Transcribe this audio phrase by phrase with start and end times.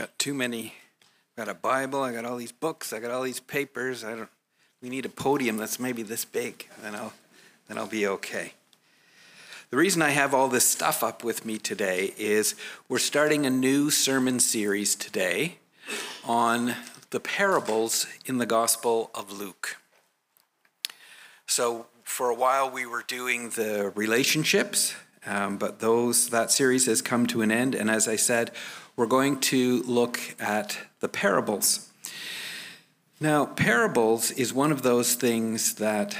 [0.00, 0.72] got too many.
[1.36, 2.02] I got a Bible.
[2.02, 2.94] I got all these books.
[2.94, 4.02] I got all these papers.
[4.02, 4.30] I don't.
[4.80, 6.66] We need a podium that's maybe this big.
[6.80, 7.12] Then I'll,
[7.68, 8.54] then I'll be okay.
[9.68, 12.54] The reason I have all this stuff up with me today is
[12.88, 15.58] we're starting a new sermon series today
[16.24, 16.76] on
[17.10, 19.76] the parables in the Gospel of Luke.
[21.46, 24.94] So for a while we were doing the relationships,
[25.26, 27.74] um, but those that series has come to an end.
[27.74, 28.50] And as I said,
[28.96, 31.90] we're going to look at the parables.
[33.20, 36.16] Now, parables is one of those things that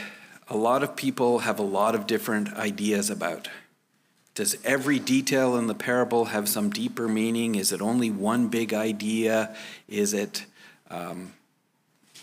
[0.49, 3.49] a lot of people have a lot of different ideas about.
[4.35, 7.55] Does every detail in the parable have some deeper meaning?
[7.55, 9.57] Is it only one big idea?
[9.89, 10.45] Is it
[10.91, 11.33] um,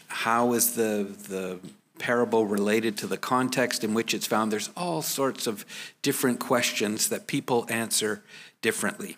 [0.08, 1.60] how is the the
[2.00, 4.52] parable related to the context in which it's found?
[4.52, 5.66] There's all sorts of
[6.02, 8.24] different questions that people answer
[8.62, 9.18] differently.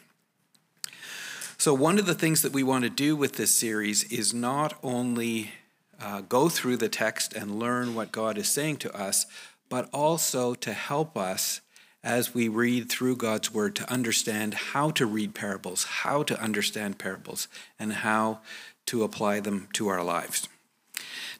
[1.58, 4.78] So, one of the things that we want to do with this series is not
[4.82, 5.52] only
[6.00, 9.26] uh, go through the text and learn what God is saying to us,
[9.68, 11.62] but also to help us
[12.04, 16.98] as we read through God's Word to understand how to read parables, how to understand
[16.98, 18.40] parables, and how
[18.86, 20.48] to apply them to our lives.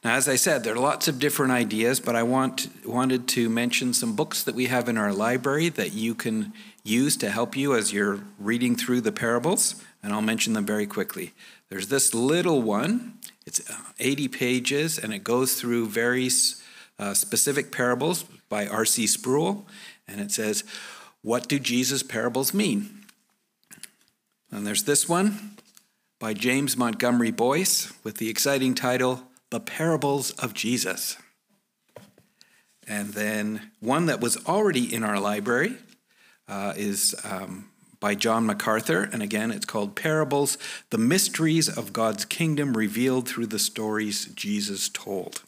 [0.02, 3.48] Now, as I said, there are lots of different ideas, but I want, wanted to
[3.50, 7.56] mention some books that we have in our library that you can use to help
[7.56, 11.32] you as you're reading through the parables and I'll mention them very quickly.
[11.68, 16.28] There's this little one, it's uh, 80 pages, and it goes through very
[16.98, 19.06] uh, specific parables by R.C.
[19.06, 19.66] Sproul,
[20.08, 20.64] and it says,
[21.22, 23.04] What do Jesus' parables mean?
[24.50, 25.56] And there's this one
[26.18, 31.16] by James Montgomery Boice with the exciting title, The Parables of Jesus.
[32.86, 35.76] And then one that was already in our library
[36.48, 40.56] uh, is um, by John MacArthur, and again, it's called Parables
[40.88, 45.42] The Mysteries of God's Kingdom Revealed Through the Stories Jesus Told.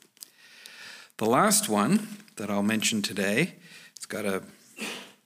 [1.16, 3.54] The last one that I'll mention today,
[3.96, 4.42] it's got a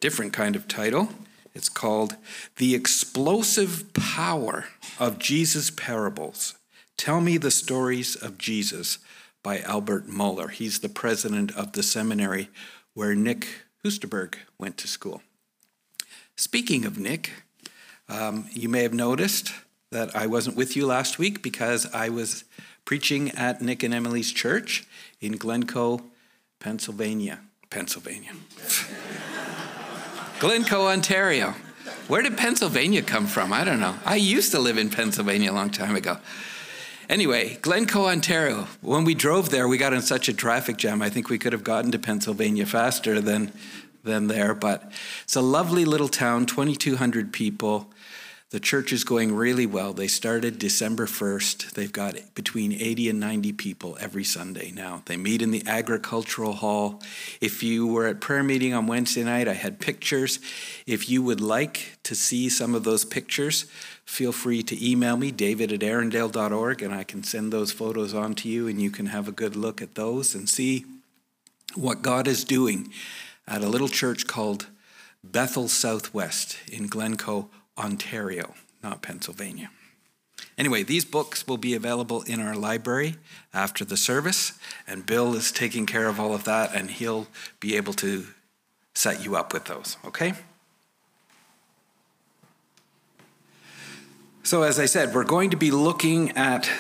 [0.00, 1.08] different kind of title.
[1.54, 2.16] It's called
[2.56, 4.66] The Explosive Power
[5.00, 6.54] of Jesus' Parables.
[6.96, 8.98] Tell Me the Stories of Jesus
[9.42, 10.50] by Albert Mohler.
[10.50, 12.48] He's the president of the seminary
[12.94, 13.46] where Nick
[13.84, 15.22] Husterberg went to school.
[16.36, 17.32] Speaking of Nick,
[18.08, 19.52] um, you may have noticed
[19.92, 22.44] that I wasn't with you last week because I was
[22.84, 24.86] preaching at Nick and Emily's church
[25.20, 26.02] in Glencoe,
[26.60, 27.40] Pennsylvania.
[27.68, 28.32] Pennsylvania.
[30.40, 31.54] Glencoe, Ontario.
[32.08, 33.52] Where did Pennsylvania come from?
[33.52, 33.96] I don't know.
[34.04, 36.18] I used to live in Pennsylvania a long time ago.
[37.08, 38.66] Anyway, Glencoe, Ontario.
[38.80, 41.02] When we drove there, we got in such a traffic jam.
[41.02, 43.52] I think we could have gotten to Pennsylvania faster than
[44.02, 44.90] than there, but
[45.24, 47.92] it's a lovely little town, 2,200 people.
[48.50, 49.92] The church is going really well.
[49.92, 51.72] They started December 1st.
[51.72, 55.02] They've got between 80 and 90 people every Sunday now.
[55.06, 57.02] They meet in the agricultural hall.
[57.40, 60.38] If you were at prayer meeting on Wednesday night, I had pictures.
[60.86, 63.66] If you would like to see some of those pictures,
[64.06, 68.34] feel free to email me, david at arrendale.org, and I can send those photos on
[68.36, 70.86] to you, and you can have a good look at those and see
[71.74, 72.90] what God is doing
[73.46, 74.68] at a little church called
[75.22, 79.70] Bethel Southwest in Glencoe, Ontario, not Pennsylvania.
[80.56, 83.16] Anyway, these books will be available in our library
[83.52, 84.52] after the service,
[84.86, 87.26] and Bill is taking care of all of that, and he'll
[87.60, 88.26] be able to
[88.94, 90.32] set you up with those, okay?
[94.46, 96.70] So, as I said, we're going to be looking at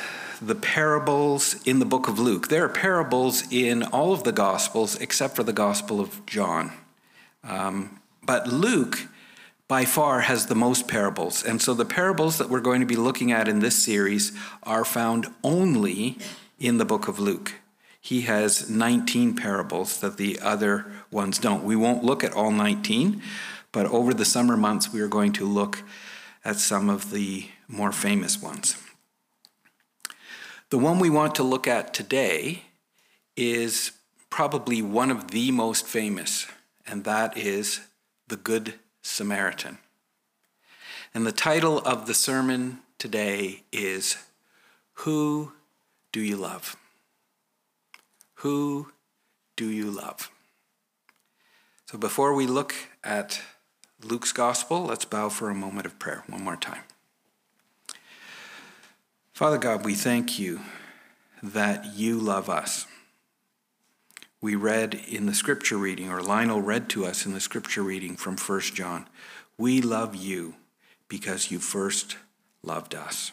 [0.40, 2.46] the parables in the book of Luke.
[2.46, 6.70] There are parables in all of the Gospels except for the Gospel of John.
[7.42, 9.08] Um, but Luke,
[9.66, 11.44] by far, has the most parables.
[11.44, 14.30] And so the parables that we're going to be looking at in this series
[14.62, 16.18] are found only
[16.60, 17.54] in the book of Luke.
[18.00, 21.64] He has 19 parables that the other ones don't.
[21.64, 23.20] We won't look at all 19,
[23.72, 25.82] but over the summer months, we are going to look
[26.44, 28.76] at some of the more famous ones.
[30.70, 32.62] The one we want to look at today
[33.36, 33.92] is
[34.30, 36.46] probably one of the most famous,
[36.86, 37.80] and that is
[38.28, 39.78] the Good Samaritan.
[41.14, 44.16] And the title of the sermon today is
[44.94, 45.52] Who
[46.12, 46.76] Do You Love?
[48.40, 48.92] Who
[49.56, 50.30] do you love?
[51.86, 53.40] So before we look at
[54.02, 56.82] Luke's gospel, let's bow for a moment of prayer one more time.
[59.36, 60.60] Father God, we thank you
[61.42, 62.86] that you love us.
[64.40, 68.16] We read in the scripture reading, or Lionel read to us in the scripture reading
[68.16, 69.06] from 1 John,
[69.58, 70.54] we love you
[71.06, 72.16] because you first
[72.62, 73.32] loved us.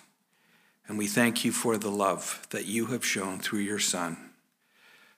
[0.90, 4.32] And we thank you for the love that you have shown through your Son.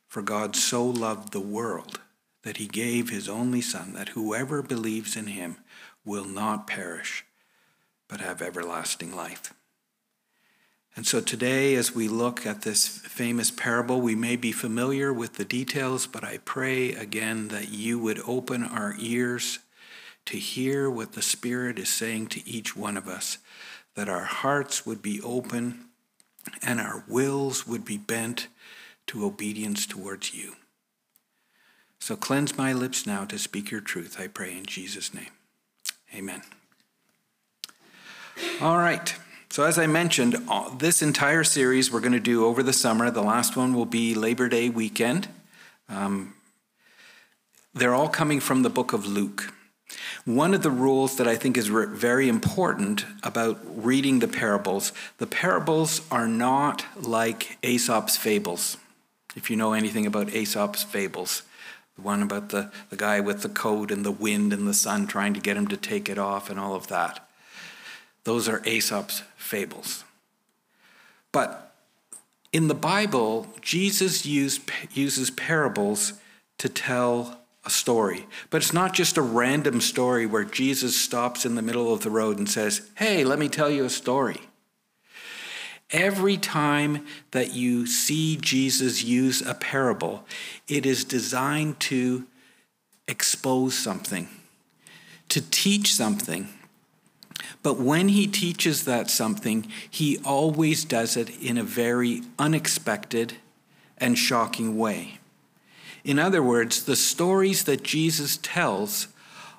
[0.08, 2.00] For God so loved the world
[2.44, 5.58] that he gave his only Son, that whoever believes in him
[6.06, 7.26] will not perish,
[8.08, 9.52] but have everlasting life.
[10.96, 15.34] And so today, as we look at this famous parable, we may be familiar with
[15.34, 19.60] the details, but I pray again that you would open our ears
[20.26, 23.40] to hear what the Spirit is saying to each one of us,
[23.96, 25.86] that our hearts would be open
[26.64, 28.48] and our wills would be bent
[29.08, 30.56] to obedience towards you.
[32.00, 35.32] So cleanse my lips now to speak your truth, I pray in Jesus' name.
[36.14, 36.42] Amen.
[38.62, 39.16] All right.
[39.56, 43.10] So, as I mentioned, uh, this entire series we're going to do over the summer.
[43.10, 45.30] The last one will be Labor Day weekend.
[45.88, 46.34] Um,
[47.74, 49.54] they're all coming from the book of Luke.
[50.26, 55.26] One of the rules that I think is very important about reading the parables the
[55.26, 58.76] parables are not like Aesop's fables.
[59.38, 61.44] If you know anything about Aesop's fables,
[61.96, 65.08] the one about the, the guy with the coat and the wind and the sun
[65.08, 67.26] trying to get him to take it off and all of that.
[68.26, 70.04] Those are Aesop's fables.
[71.32, 71.74] But
[72.52, 74.62] in the Bible, Jesus used,
[74.94, 76.14] uses parables
[76.58, 78.28] to tell a story.
[78.50, 82.10] But it's not just a random story where Jesus stops in the middle of the
[82.10, 84.40] road and says, Hey, let me tell you a story.
[85.92, 90.26] Every time that you see Jesus use a parable,
[90.68, 92.26] it is designed to
[93.08, 94.28] expose something,
[95.30, 96.50] to teach something.
[97.64, 103.38] But when he teaches that something, he always does it in a very unexpected
[103.98, 105.20] and shocking way.
[106.04, 109.08] In other words, the stories that Jesus tells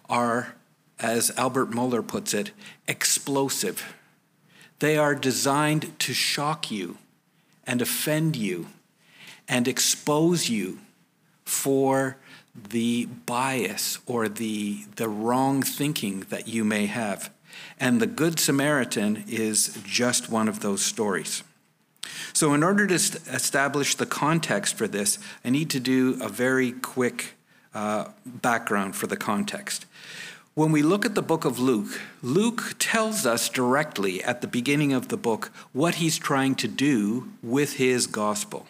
[0.08, 0.54] are,
[1.00, 2.52] as Albert Mohler puts it,
[2.86, 3.94] explosive.
[4.78, 6.98] They are designed to shock you
[7.66, 8.68] and offend you
[9.48, 10.78] and expose you
[11.44, 12.16] for
[12.54, 17.30] the bias or the, the wrong thinking that you may have.
[17.78, 21.42] And the Good Samaritan is just one of those stories.
[22.32, 26.72] So, in order to establish the context for this, I need to do a very
[26.72, 27.34] quick
[27.74, 29.86] uh, background for the context.
[30.54, 34.94] When we look at the book of Luke, Luke tells us directly at the beginning
[34.94, 38.66] of the book what he's trying to do with his gospel.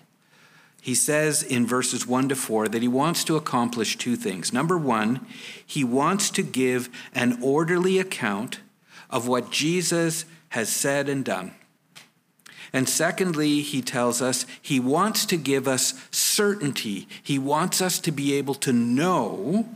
[0.82, 4.52] He says in verses 1 to 4 that he wants to accomplish two things.
[4.52, 5.26] Number one,
[5.64, 8.58] he wants to give an orderly account
[9.10, 11.52] of what Jesus has said and done.
[12.72, 17.08] And secondly, he tells us he wants to give us certainty.
[17.22, 19.68] He wants us to be able to know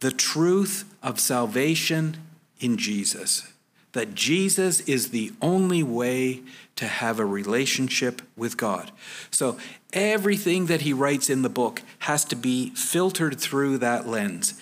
[0.00, 2.16] the truth of salvation
[2.60, 3.52] in Jesus.
[3.92, 6.42] That Jesus is the only way
[6.76, 8.92] to have a relationship with God.
[9.30, 9.58] So
[9.92, 14.54] everything that he writes in the book has to be filtered through that lens.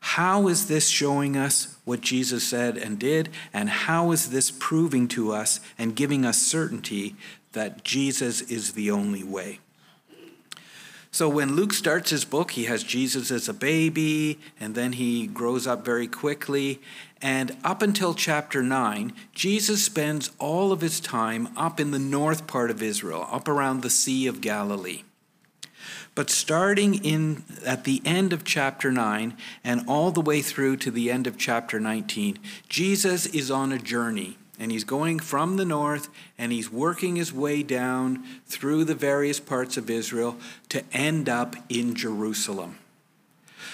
[0.00, 3.30] How is this showing us what Jesus said and did?
[3.54, 7.16] And how is this proving to us and giving us certainty
[7.52, 9.60] that Jesus is the only way?
[11.10, 15.26] So when Luke starts his book, he has Jesus as a baby, and then he
[15.26, 16.78] grows up very quickly.
[17.22, 22.46] And up until chapter 9, Jesus spends all of his time up in the north
[22.46, 25.04] part of Israel, up around the Sea of Galilee.
[26.16, 30.90] But starting in at the end of chapter 9 and all the way through to
[30.90, 32.38] the end of chapter 19,
[32.70, 36.08] Jesus is on a journey and he's going from the north
[36.38, 40.38] and he's working his way down through the various parts of Israel
[40.70, 42.78] to end up in Jerusalem.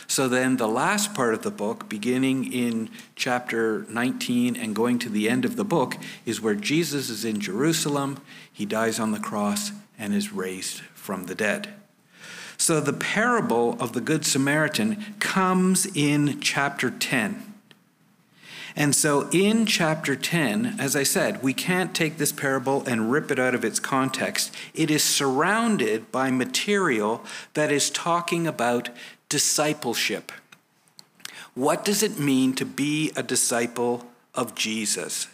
[0.08, 5.08] So then, the last part of the book, beginning in chapter 19 and going to
[5.08, 5.96] the end of the book,
[6.26, 8.18] is where Jesus is in Jerusalem,
[8.52, 11.72] he dies on the cross, and is raised from the dead.
[12.62, 17.54] So the parable of the Good Samaritan comes in chapter 10.
[18.76, 23.32] And so in chapter 10, as I said, we can't take this parable and rip
[23.32, 24.54] it out of its context.
[24.74, 28.90] It is surrounded by material that is talking about
[29.28, 30.30] discipleship.
[31.54, 35.26] What does it mean to be a disciple of Jesus?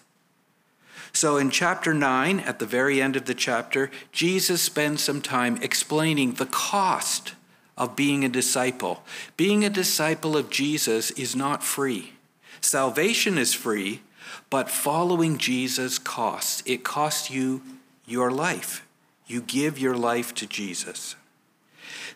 [1.13, 5.59] So in chapter 9, at the very end of the chapter, Jesus spends some time
[5.63, 7.35] explaining the cost
[7.77, 9.03] of being a disciple.
[9.37, 12.13] Being a disciple of Jesus is not free.
[12.61, 14.03] Salvation is free,
[14.51, 16.63] but following Jesus costs.
[16.67, 17.63] It costs you
[18.07, 18.87] your life.
[19.27, 21.15] You give your life to Jesus.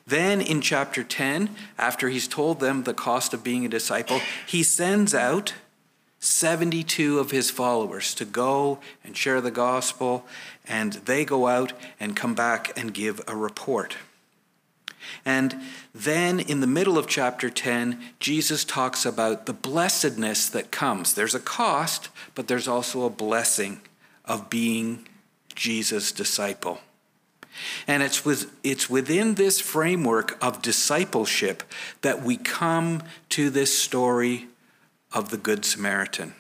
[0.07, 4.63] Then in chapter 10, after he's told them the cost of being a disciple, he
[4.63, 5.55] sends out
[6.23, 10.25] 72 of his followers to go and share the gospel,
[10.69, 13.97] and they go out and come back and give a report.
[15.25, 15.57] And
[15.93, 21.13] then in the middle of chapter 10, Jesus talks about the blessedness that comes.
[21.13, 23.81] There's a cost, but there's also a blessing
[24.25, 25.09] of being
[25.57, 26.79] Jesus' disciple.
[27.89, 31.65] And it's, with, it's within this framework of discipleship
[32.03, 34.47] that we come to this story
[35.15, 36.35] of the Good Samaritan.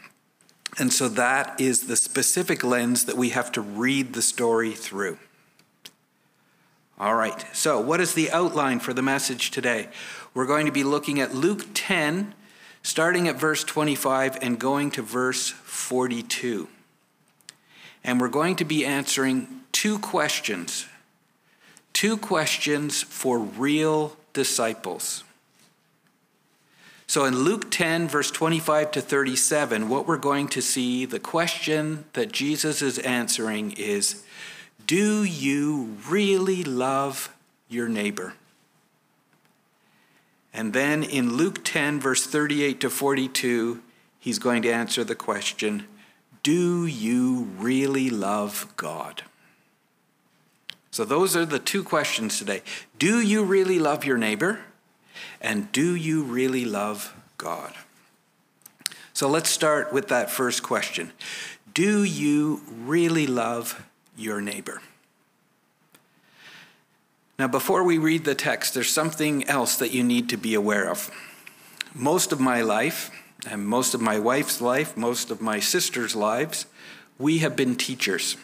[0.79, 5.19] And so that is the specific lens that we have to read the story through.
[6.99, 9.89] All right, so what is the outline for the message today?
[10.35, 12.35] We're going to be looking at Luke 10,
[12.83, 16.69] starting at verse 25 and going to verse 42.
[18.05, 20.87] And we're going to be answering two questions.
[21.93, 25.25] Two questions for real disciples.
[27.13, 32.07] So in Luke 10, verse 25 to 37, what we're going to see, the question
[32.15, 34.23] that Jesus is answering is
[34.87, 37.31] Do you really love
[37.69, 38.33] your neighbor?
[40.55, 43.83] And then in Luke 10, verse 38 to 42,
[44.19, 45.87] he's going to answer the question
[46.43, 49.25] Do you really love God?
[50.91, 52.63] So those are the two questions today.
[52.99, 54.61] Do you really love your neighbor?
[55.41, 57.75] And do you really love God?
[59.13, 61.13] So let's start with that first question
[61.75, 63.87] Do you really love
[64.17, 64.81] your neighbor?
[67.39, 70.89] Now, before we read the text, there's something else that you need to be aware
[70.89, 71.11] of.
[71.95, 73.11] Most of my life,
[73.51, 76.67] and most of my wife's life, most of my sister's lives,
[77.19, 78.37] we have been teachers.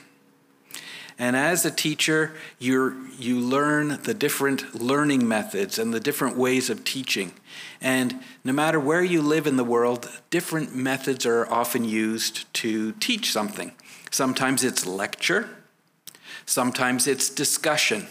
[1.18, 6.70] And as a teacher, you you learn the different learning methods and the different ways
[6.70, 7.32] of teaching.
[7.80, 12.92] And no matter where you live in the world, different methods are often used to
[12.92, 13.72] teach something.
[14.12, 15.50] Sometimes it's lecture,
[16.46, 18.06] sometimes it's discussion.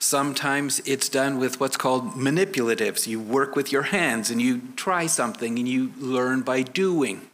[0.00, 3.08] Sometimes it's done with what's called manipulatives.
[3.08, 7.28] You work with your hands and you try something and you learn by doing.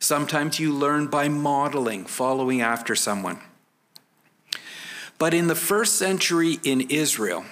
[0.00, 3.40] Sometimes you learn by modeling, following after someone.
[5.18, 7.44] But in the first century in Israel,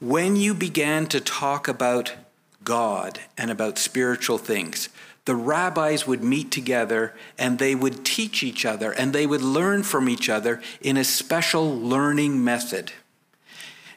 [0.00, 2.14] when you began to talk about
[2.62, 4.88] God and about spiritual things,
[5.24, 9.82] the rabbis would meet together and they would teach each other and they would learn
[9.82, 12.92] from each other in a special learning method.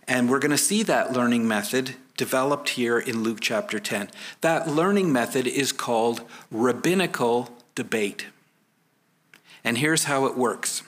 [0.08, 4.10] And we're going to see that learning method developed here in Luke chapter 10.
[4.42, 8.26] That learning method is called rabbinical debate.
[9.64, 10.84] And here's how it works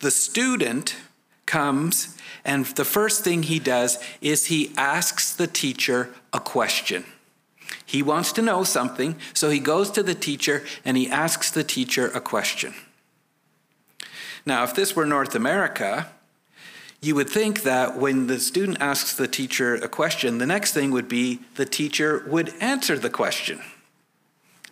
[0.00, 0.96] the student
[1.46, 7.04] comes, and the first thing he does is he asks the teacher a question.
[7.84, 11.62] He wants to know something, so he goes to the teacher and he asks the
[11.62, 12.74] teacher a question.
[14.44, 16.08] Now, if this were North America,
[17.00, 20.90] you would think that when the student asks the teacher a question, the next thing
[20.90, 23.60] would be the teacher would answer the question.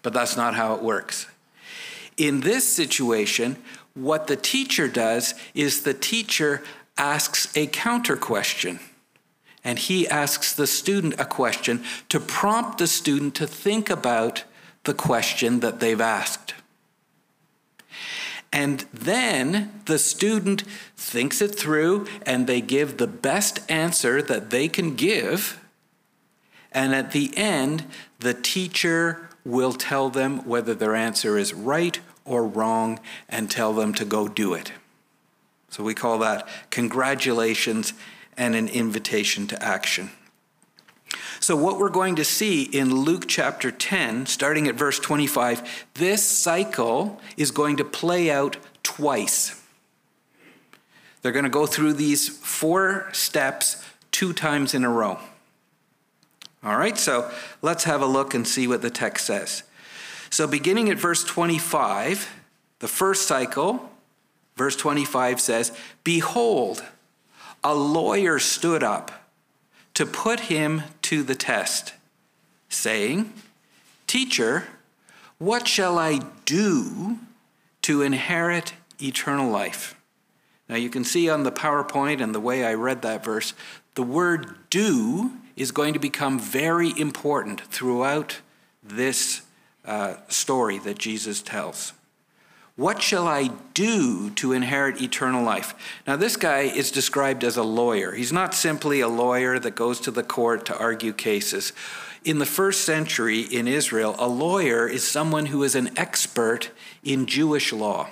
[0.04, 1.26] But that's not how it works.
[2.16, 3.56] In this situation,
[3.94, 6.62] what the teacher does is the teacher
[6.96, 8.78] asks a counter question.
[9.64, 14.44] And he asks the student a question to prompt the student to think about
[14.84, 16.54] the question that they've asked.
[18.52, 20.64] And then the student
[20.96, 25.58] thinks it through and they give the best answer that they can give.
[26.70, 27.84] And at the end,
[28.18, 32.98] the teacher will tell them whether their answer is right or wrong
[33.28, 34.72] and tell them to go do it.
[35.68, 37.92] So we call that congratulations
[38.36, 40.10] and an invitation to action.
[41.40, 46.24] So, what we're going to see in Luke chapter 10, starting at verse 25, this
[46.24, 49.60] cycle is going to play out twice.
[51.20, 55.18] They're going to go through these four steps two times in a row.
[56.64, 57.30] All right, so
[57.61, 59.64] let's have a look and see what the text says.
[60.30, 62.40] So, beginning at verse 25,
[62.78, 63.90] the first cycle,
[64.56, 66.83] verse 25 says, Behold,
[67.62, 69.28] a lawyer stood up
[69.92, 71.92] to put him to the test,
[72.71, 73.35] saying,
[74.06, 74.64] Teacher,
[75.37, 77.18] what shall I do
[77.83, 80.00] to inherit eternal life?
[80.68, 83.52] Now, you can see on the PowerPoint and the way I read that verse,
[83.97, 88.40] the word do is going to become very important throughout
[88.82, 89.42] this
[89.84, 91.92] uh, story that Jesus tells.
[92.76, 95.75] What shall I do to inherit eternal life?
[96.08, 98.12] Now, this guy is described as a lawyer.
[98.12, 101.73] He's not simply a lawyer that goes to the court to argue cases.
[102.25, 106.70] in the first century in Israel, a lawyer is someone who is an expert
[107.04, 108.08] in Jewish law.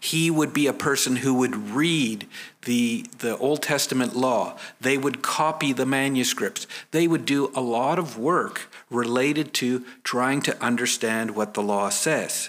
[0.00, 2.26] He would be a person who would read
[2.62, 4.58] the, the Old Testament law.
[4.80, 6.66] They would copy the manuscripts.
[6.90, 11.90] They would do a lot of work related to trying to understand what the law
[11.90, 12.48] says.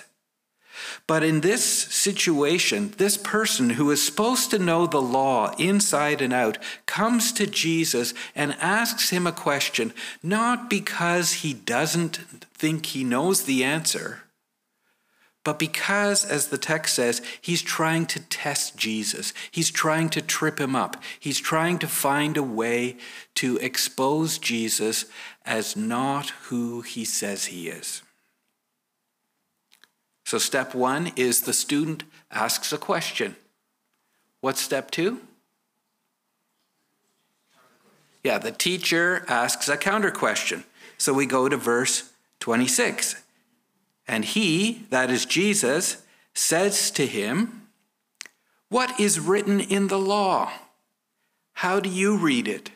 [1.08, 6.34] But in this situation, this person who is supposed to know the law inside and
[6.34, 9.94] out comes to Jesus and asks him a question,
[10.24, 12.18] not because he doesn't
[12.54, 14.24] think he knows the answer,
[15.44, 19.34] but because, as the text says, he's trying to test Jesus.
[19.50, 21.02] He's trying to trip him up.
[21.20, 22.98] He's trying to find a way
[23.36, 25.06] to expose Jesus
[25.46, 28.04] as not who he says he is.
[30.26, 33.36] So, step one is the student asks a question.
[34.42, 35.22] What's step two?
[38.24, 40.64] Yeah, the teacher asks a counter question.
[40.98, 43.16] So we go to verse 26.
[44.12, 46.04] And he, that is Jesus,
[46.34, 47.68] says to him,
[48.68, 50.52] What is written in the law?
[51.54, 52.72] How do you read it?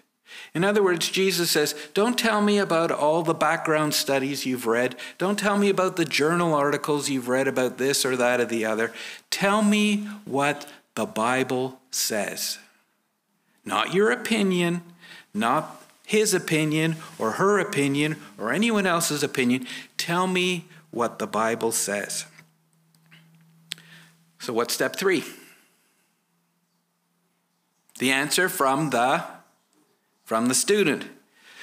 [0.53, 4.95] In other words, Jesus says, Don't tell me about all the background studies you've read.
[5.17, 8.63] Don't tell me about the journal articles you've read about this or that or the
[8.63, 8.93] other.
[9.29, 10.65] Tell me what
[10.95, 12.59] the Bible says.
[13.65, 14.83] Not your opinion,
[15.33, 19.67] not his opinion or her opinion or anyone else's opinion.
[19.97, 20.65] Tell me
[20.95, 22.25] what the Bible says.
[24.39, 25.23] So, what's step three?
[27.99, 29.23] The answer from the
[30.23, 31.05] from the student.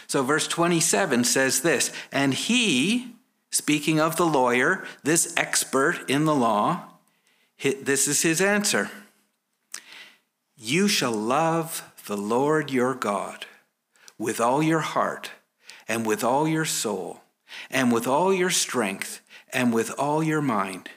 [0.07, 3.15] So, verse 27 says this And he,
[3.51, 6.85] speaking of the lawyer, this expert in the law,
[7.59, 8.91] this is his answer
[10.57, 13.47] You shall love the Lord your God
[14.19, 15.31] with all your heart,
[15.89, 17.23] and with all your soul,
[17.71, 19.21] and with all your strength,
[19.53, 20.89] and with all your mind,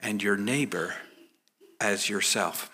[0.00, 0.94] and your neighbor
[1.80, 2.70] as yourself.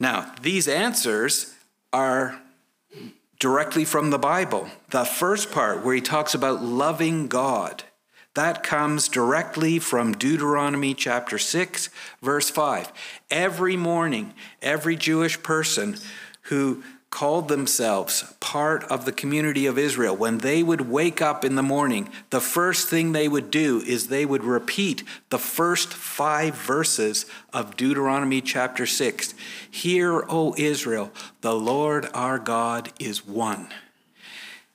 [0.00, 1.54] Now, these answers
[1.92, 2.40] are
[3.38, 4.68] directly from the Bible.
[4.90, 7.84] The first part, where he talks about loving God,
[8.34, 11.90] that comes directly from Deuteronomy chapter 6,
[12.22, 12.92] verse 5.
[13.30, 15.96] Every morning, every Jewish person
[16.42, 21.54] who called themselves part of the community of Israel, when they would wake up in
[21.54, 26.54] the morning, the first thing they would do is they would repeat the first five
[26.54, 29.34] verses of Deuteronomy chapter 6.
[29.70, 33.68] Hear, O Israel, the Lord our God is one.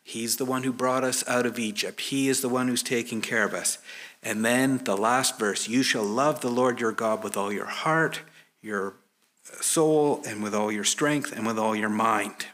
[0.04, 2.00] He's the one who brought us out of Egypt.
[2.00, 3.80] He is the one who's taking care of us.
[4.22, 7.66] And then the last verse You shall love the Lord your God with all your
[7.66, 8.22] heart,
[8.62, 8.94] your
[9.62, 12.48] soul and with all your strength and with all your mind.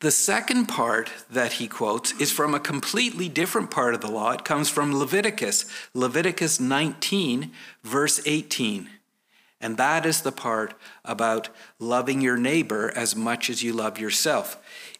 [0.00, 4.32] The second part that he quotes is from a completely different part of the law.
[4.32, 7.52] It comes from Leviticus, Leviticus 19,
[7.82, 8.90] verse 18.
[9.60, 10.74] And that is the part
[11.06, 14.58] about loving your neighbor as much as you love yourself.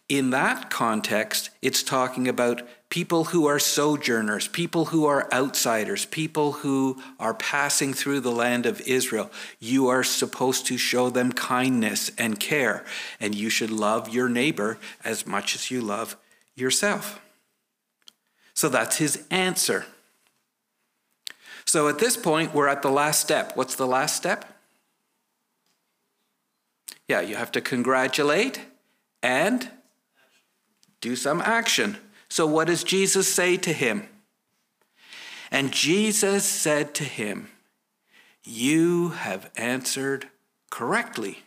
[0.08, 2.62] In that context, it's talking about
[2.94, 8.66] people who are sojourners, people who are outsiders, people who are passing through the land
[8.66, 9.28] of Israel.
[9.58, 12.84] You are supposed to show them kindness and care,
[13.18, 16.16] and you should love your neighbor as much as you love
[16.54, 17.20] yourself.
[18.54, 19.86] So that's his answer.
[21.64, 23.56] So at this point, we're at the last step.
[23.56, 24.44] What's the last step?
[27.08, 28.60] Yeah, you have to congratulate
[29.20, 29.68] and
[31.00, 31.96] do some action.
[32.34, 34.08] So, what does Jesus say to him?
[35.52, 37.46] And Jesus said to him,
[38.42, 40.26] You have answered
[40.68, 41.44] correctly.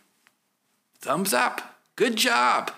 [0.98, 1.78] Thumbs up.
[1.94, 2.72] Good job.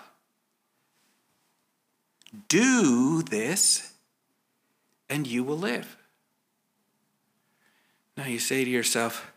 [2.49, 3.93] Do this,
[5.09, 5.95] and you will live.
[8.17, 9.31] Now you say to yourself,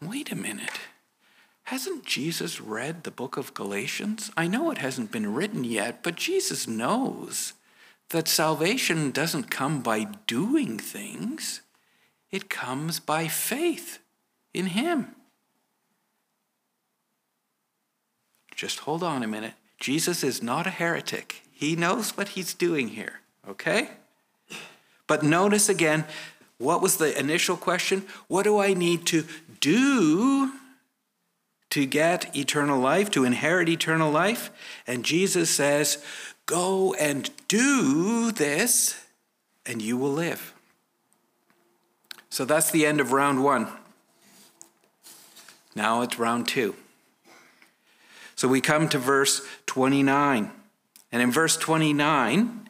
[0.00, 0.80] Wait a minute.
[1.64, 4.30] Hasn't Jesus read the book of Galatians?
[4.34, 7.52] I know it hasn't been written yet, but Jesus knows
[8.10, 11.62] that salvation doesn't come by doing things,
[12.30, 13.98] it comes by faith
[14.54, 15.14] in Him.
[18.54, 19.52] Just hold on a minute.
[19.78, 21.42] Jesus is not a heretic.
[21.52, 23.90] He knows what he's doing here, okay?
[25.06, 26.04] But notice again,
[26.58, 28.04] what was the initial question?
[28.28, 29.24] What do I need to
[29.60, 30.52] do
[31.70, 34.50] to get eternal life, to inherit eternal life?
[34.86, 36.02] And Jesus says,
[36.46, 39.04] Go and do this,
[39.66, 40.54] and you will live.
[42.30, 43.68] So that's the end of round one.
[45.74, 46.76] Now it's round two.
[48.36, 50.52] So we come to verse 29.
[51.12, 52.68] And in verse 29,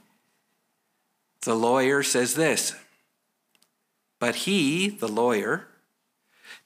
[1.42, 2.74] the lawyer says this
[4.18, 5.66] But he, the lawyer,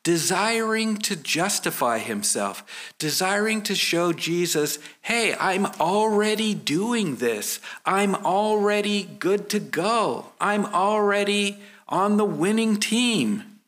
[0.02, 7.60] desiring to justify himself, desiring to show Jesus, hey, I'm already doing this.
[7.84, 10.32] I'm already good to go.
[10.40, 11.58] I'm already
[11.88, 13.60] on the winning team,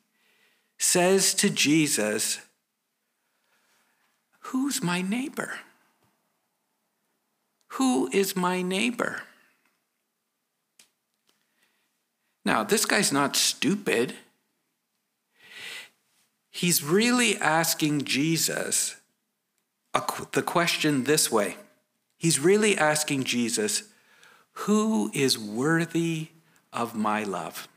[0.79, 2.41] says to Jesus,
[4.47, 5.61] Who's my neighbor?
[7.69, 9.23] Who is my neighbor?
[12.45, 14.15] Now, this guy's not stupid.
[16.53, 18.97] He's really asking Jesus
[19.95, 21.57] a, the question this way.
[22.19, 23.85] He's really asking Jesus,
[24.53, 26.29] Who is worthy
[26.73, 27.69] of my love?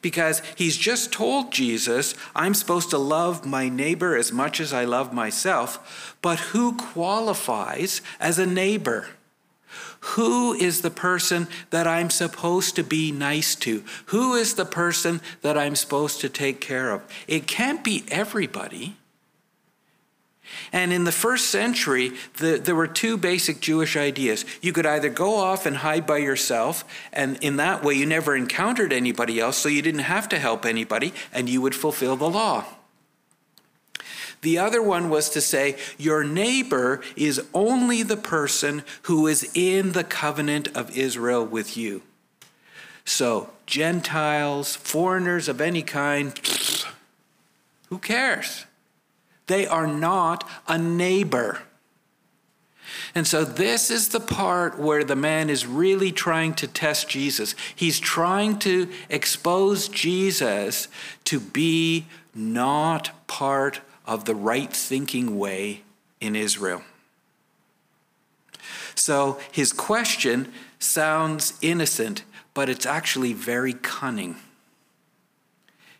[0.00, 4.84] Because he's just told Jesus, I'm supposed to love my neighbor as much as I
[4.84, 9.08] love myself, but who qualifies as a neighbor?
[10.02, 13.84] Who is the person that I'm supposed to be nice to?
[14.06, 17.02] Who is the person that I'm supposed to take care of?
[17.28, 18.96] It can't be everybody.
[20.72, 24.44] And in the first century, the, there were two basic Jewish ideas.
[24.60, 28.34] You could either go off and hide by yourself, and in that way, you never
[28.34, 32.28] encountered anybody else, so you didn't have to help anybody, and you would fulfill the
[32.28, 32.64] law.
[34.42, 39.92] The other one was to say, Your neighbor is only the person who is in
[39.92, 42.02] the covenant of Israel with you.
[43.04, 46.38] So, Gentiles, foreigners of any kind,
[47.88, 48.66] who cares?
[49.46, 51.62] They are not a neighbor.
[53.14, 57.54] And so, this is the part where the man is really trying to test Jesus.
[57.76, 60.88] He's trying to expose Jesus
[61.24, 65.82] to be not part of the right thinking way
[66.20, 66.82] in Israel.
[68.94, 74.36] So his question sounds innocent, but it's actually very cunning.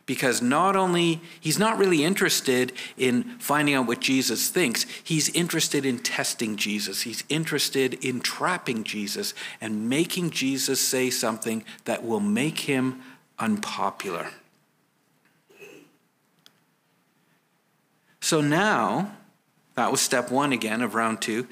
[0.05, 5.87] Because not only, he's not really interested in finding out what Jesus thinks, he's interested
[5.87, 7.03] in testing Jesus.
[7.03, 13.01] He's interested in trapping Jesus and making Jesus say something that will make him
[13.39, 14.29] unpopular.
[18.23, 19.17] So now,
[19.75, 21.49] that was step one again of round two.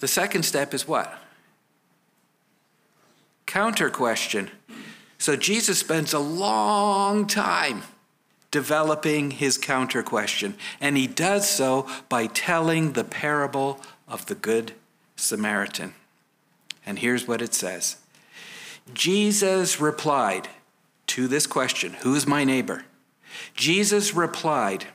[0.00, 1.16] The second step is what?
[3.46, 4.50] Counter question.
[5.18, 7.82] So Jesus spends a long time
[8.50, 14.72] developing his counter question, and he does so by telling the parable of the Good
[15.14, 15.94] Samaritan.
[16.84, 17.96] And here's what it says
[18.92, 20.48] Jesus replied
[21.06, 22.84] to this question Who's my neighbor?
[23.54, 24.86] Jesus replied,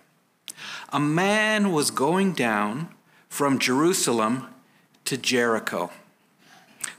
[0.90, 2.90] a man was going down
[3.30, 4.48] from Jerusalem
[5.06, 5.92] to Jericho.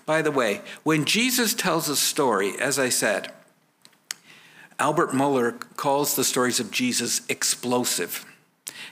[0.06, 3.32] By the way, when Jesus tells a story, as I said,
[4.78, 8.24] Albert Mohler calls the stories of Jesus explosive.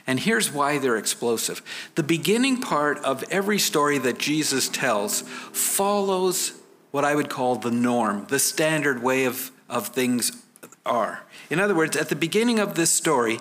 [0.05, 1.61] And here's why they're explosive.
[1.95, 6.53] The beginning part of every story that Jesus tells follows
[6.91, 10.43] what I would call the norm, the standard way of, of things
[10.85, 11.23] are.
[11.49, 13.39] In other words, at the beginning of this story,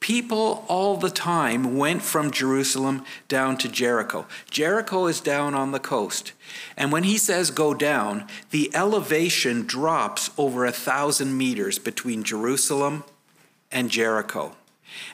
[0.00, 4.26] People all the time went from Jerusalem down to Jericho.
[4.48, 6.32] Jericho is down on the coast.
[6.76, 13.04] And when he says go down, the elevation drops over a thousand meters between Jerusalem
[13.72, 14.54] and Jericho.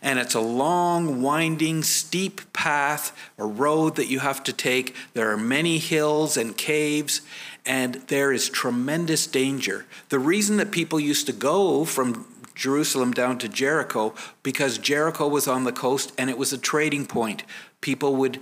[0.03, 4.95] And it's a long, winding, steep path, a road that you have to take.
[5.15, 7.23] There are many hills and caves,
[7.67, 9.87] and there is tremendous danger.
[10.11, 15.49] The reason that people used to go from Jerusalem down to Jericho because Jericho was
[15.49, 17.43] on the coast and it was a trading point.
[17.81, 18.41] People would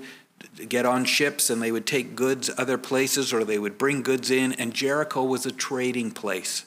[0.69, 4.31] get on ships and they would take goods other places or they would bring goods
[4.31, 6.67] in, and Jericho was a trading place.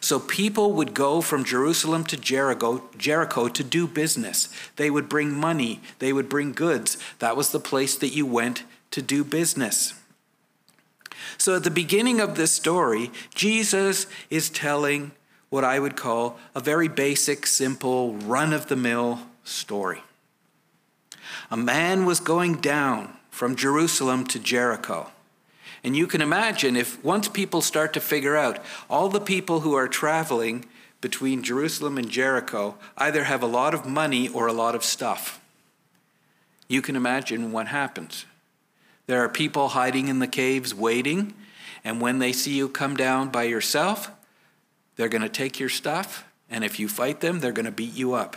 [0.00, 4.48] So people would go from Jerusalem to Jericho, Jericho to do business.
[4.76, 6.96] They would bring money, they would bring goods.
[7.18, 9.94] That was the place that you went to do business.
[11.38, 15.12] So at the beginning of this story, Jesus is telling
[15.52, 20.02] what I would call a very basic, simple, run of the mill story.
[21.50, 25.10] A man was going down from Jerusalem to Jericho.
[25.84, 29.74] And you can imagine if once people start to figure out all the people who
[29.74, 30.64] are traveling
[31.02, 35.38] between Jerusalem and Jericho either have a lot of money or a lot of stuff.
[36.66, 38.24] You can imagine what happens.
[39.06, 41.34] There are people hiding in the caves waiting,
[41.84, 44.10] and when they see you come down by yourself,
[44.96, 47.94] they're going to take your stuff, and if you fight them, they're going to beat
[47.94, 48.36] you up.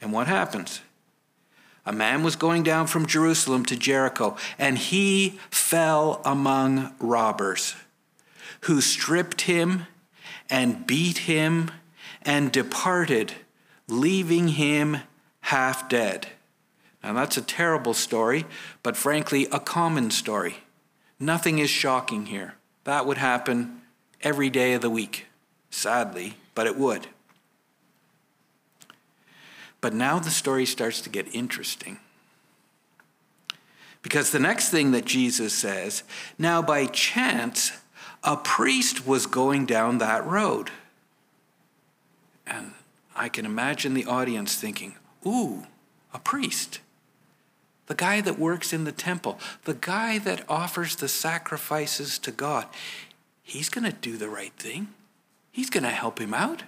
[0.00, 0.80] And what happens?
[1.86, 7.74] a man was going down from Jerusalem to Jericho, and he fell among robbers,
[8.62, 9.86] who stripped him
[10.48, 11.70] and beat him
[12.22, 13.34] and departed,
[13.86, 14.98] leaving him
[15.40, 16.28] half dead.
[17.02, 18.46] Now, that's a terrible story,
[18.82, 20.56] but frankly, a common story.
[21.20, 22.54] Nothing is shocking here.
[22.84, 23.82] That would happen
[24.22, 25.26] every day of the week,
[25.74, 27.08] sadly, but it would.
[29.80, 31.98] But now the story starts to get interesting.
[34.02, 36.02] Because the next thing that Jesus says,
[36.38, 37.72] now by chance,
[38.22, 40.70] a priest was going down that road.
[42.46, 42.72] And
[43.16, 44.94] I can imagine the audience thinking,
[45.26, 45.66] ooh,
[46.12, 46.80] a priest.
[47.86, 52.66] The guy that works in the temple, the guy that offers the sacrifices to God,
[53.42, 54.88] he's going to do the right thing.
[55.54, 56.64] He's going to help him out.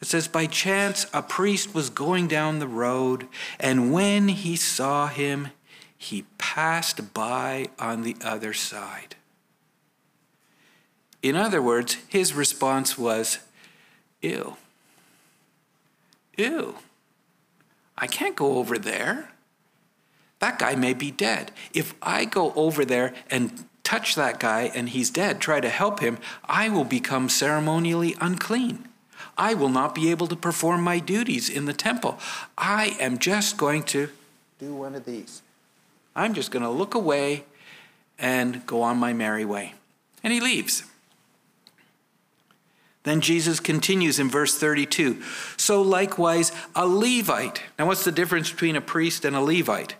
[0.00, 3.28] It says, By chance, a priest was going down the road,
[3.60, 5.48] and when he saw him,
[5.98, 9.16] he passed by on the other side.
[11.22, 13.40] In other words, his response was,
[14.22, 14.56] Ew.
[16.38, 16.76] Ew.
[17.98, 19.32] I can't go over there.
[20.38, 21.52] That guy may be dead.
[21.74, 26.00] If I go over there and touch that guy and he's dead, try to help
[26.00, 28.88] him, I will become ceremonially unclean.
[29.38, 32.18] I will not be able to perform my duties in the temple.
[32.58, 34.10] I am just going to
[34.58, 35.40] do one of these.
[36.16, 37.44] I'm just going to look away
[38.18, 39.74] and go on my merry way.
[40.24, 40.82] And he leaves.
[43.04, 45.22] Then Jesus continues in verse 32
[45.56, 47.62] So likewise, a Levite.
[47.78, 49.94] Now, what's the difference between a priest and a Levite?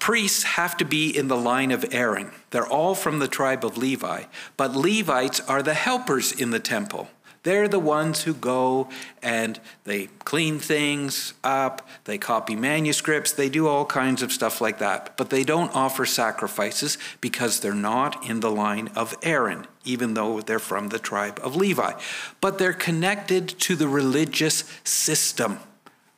[0.00, 2.32] Priests have to be in the line of Aaron.
[2.50, 4.24] They're all from the tribe of Levi,
[4.56, 7.08] but Levites are the helpers in the temple.
[7.44, 8.88] They're the ones who go
[9.22, 14.78] and they clean things up, they copy manuscripts, they do all kinds of stuff like
[14.80, 15.16] that.
[15.16, 20.40] But they don't offer sacrifices because they're not in the line of Aaron, even though
[20.40, 21.92] they're from the tribe of Levi.
[22.40, 25.60] But they're connected to the religious system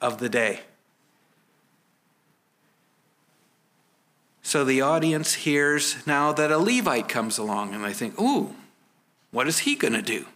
[0.00, 0.62] of the day.
[4.50, 8.56] So the audience hears now that a Levite comes along, and they think, ooh,
[9.30, 10.26] what is he going to do?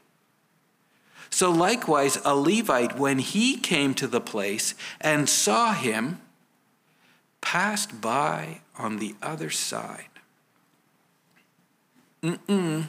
[1.31, 6.21] So likewise, a Levite, when he came to the place and saw him,
[7.41, 10.11] passed by on the other side.
[12.23, 12.85] Mm-mm.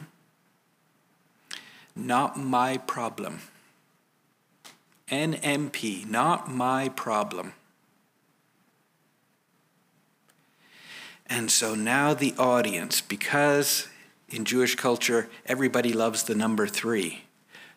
[1.96, 3.40] Not my problem.
[5.10, 7.54] NMP, not my problem.
[11.28, 13.88] And so now the audience, because
[14.28, 17.24] in Jewish culture, everybody loves the number three.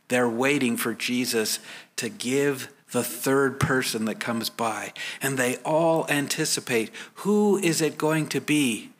[0.07, 1.59] They're waiting for Jesus
[1.97, 4.93] to give the third person that comes by.
[5.21, 8.91] And they all anticipate who is it going to be?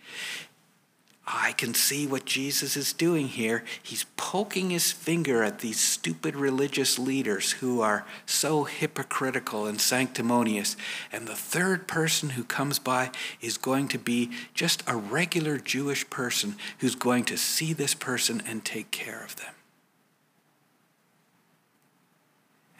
[1.31, 3.63] I can see what Jesus is doing here.
[3.83, 10.75] He's poking his finger at these stupid religious leaders who are so hypocritical and sanctimonious.
[11.11, 13.11] And the third person who comes by
[13.41, 18.41] is going to be just a regular Jewish person who's going to see this person
[18.47, 19.53] and take care of them.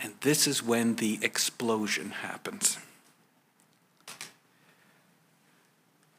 [0.02, 2.80] And this is when the explosion happens.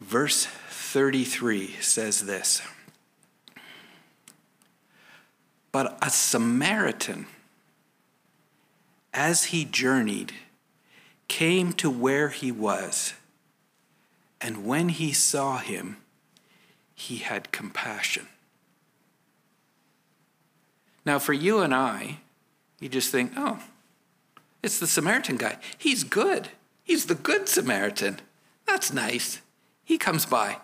[0.00, 0.46] Verse
[0.90, 2.62] 33 says this
[5.70, 7.26] But a Samaritan,
[9.14, 10.32] as he journeyed,
[11.28, 13.14] came to where he was,
[14.40, 15.98] and when he saw him,
[16.92, 18.26] he had compassion.
[21.06, 22.18] Now, for you and I,
[22.80, 23.60] you just think, oh,
[24.60, 25.58] it's the Samaritan guy.
[25.78, 26.48] He's good.
[26.82, 28.18] He's the good Samaritan.
[28.66, 29.40] That's nice.
[29.84, 30.56] He comes by.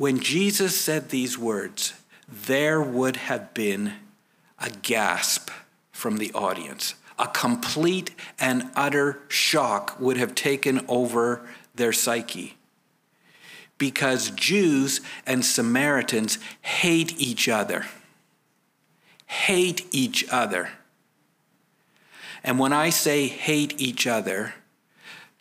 [0.00, 1.92] When Jesus said these words,
[2.26, 3.92] there would have been
[4.58, 5.50] a gasp
[5.92, 6.94] from the audience.
[7.18, 12.56] A complete and utter shock would have taken over their psyche.
[13.76, 17.84] Because Jews and Samaritans hate each other
[19.26, 20.70] hate each other.
[22.42, 24.54] And when I say hate each other,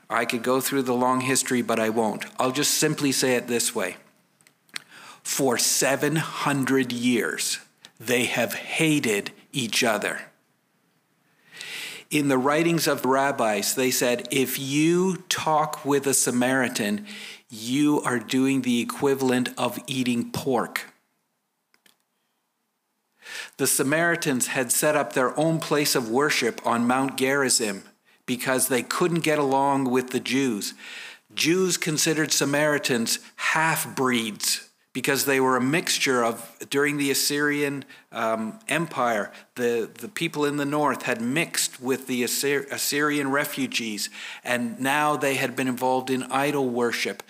[0.09, 2.25] I could go through the long history, but I won't.
[2.37, 3.95] I'll just simply say it this way
[5.29, 7.59] For 700 years,
[7.99, 10.21] they have hated each other.
[12.09, 17.05] In the writings of rabbis, they said if you talk with a Samaritan,
[17.47, 20.91] you are doing the equivalent of eating pork.
[23.57, 27.83] The Samaritans had set up their own place of worship on Mount Gerizim
[28.25, 30.73] because they couldn't get along with the Jews.
[31.33, 38.59] Jews considered Samaritans half breeds because they were a mixture of, during the Assyrian um,
[38.67, 44.09] Empire, the, the people in the north had mixed with the Assyr- Assyrian refugees,
[44.43, 47.21] and now they had been involved in idol worship.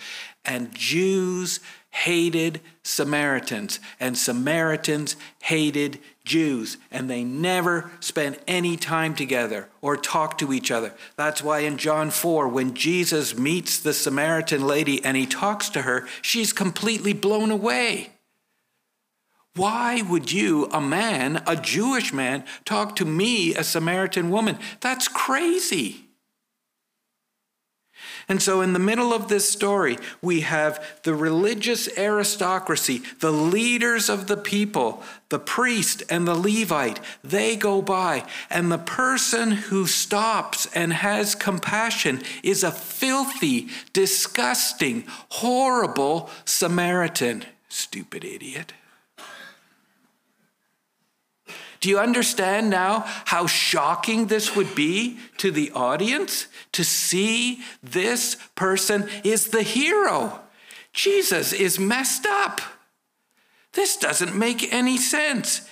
[0.44, 9.68] And Jews hated Samaritans, and Samaritans hated Jews, and they never spent any time together
[9.80, 10.94] or talked to each other.
[11.16, 15.82] That's why in John 4, when Jesus meets the Samaritan lady and he talks to
[15.82, 18.10] her, she's completely blown away.
[19.56, 24.58] Why would you, a man, a Jewish man, talk to me, a Samaritan woman?
[24.80, 26.09] That's crazy.
[28.30, 34.08] And so, in the middle of this story, we have the religious aristocracy, the leaders
[34.08, 37.00] of the people, the priest and the Levite.
[37.24, 45.06] They go by, and the person who stops and has compassion is a filthy, disgusting,
[45.30, 47.44] horrible Samaritan.
[47.68, 48.74] Stupid idiot.
[51.80, 58.36] Do you understand now how shocking this would be to the audience to see this
[58.54, 60.40] person is the hero?
[60.92, 62.60] Jesus is messed up.
[63.72, 65.68] This doesn't make any sense.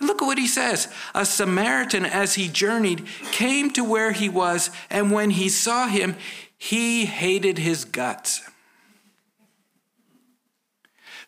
[0.00, 0.88] Look at what he says.
[1.14, 6.16] A Samaritan, as he journeyed, came to where he was, and when he saw him,
[6.56, 8.42] he hated his guts.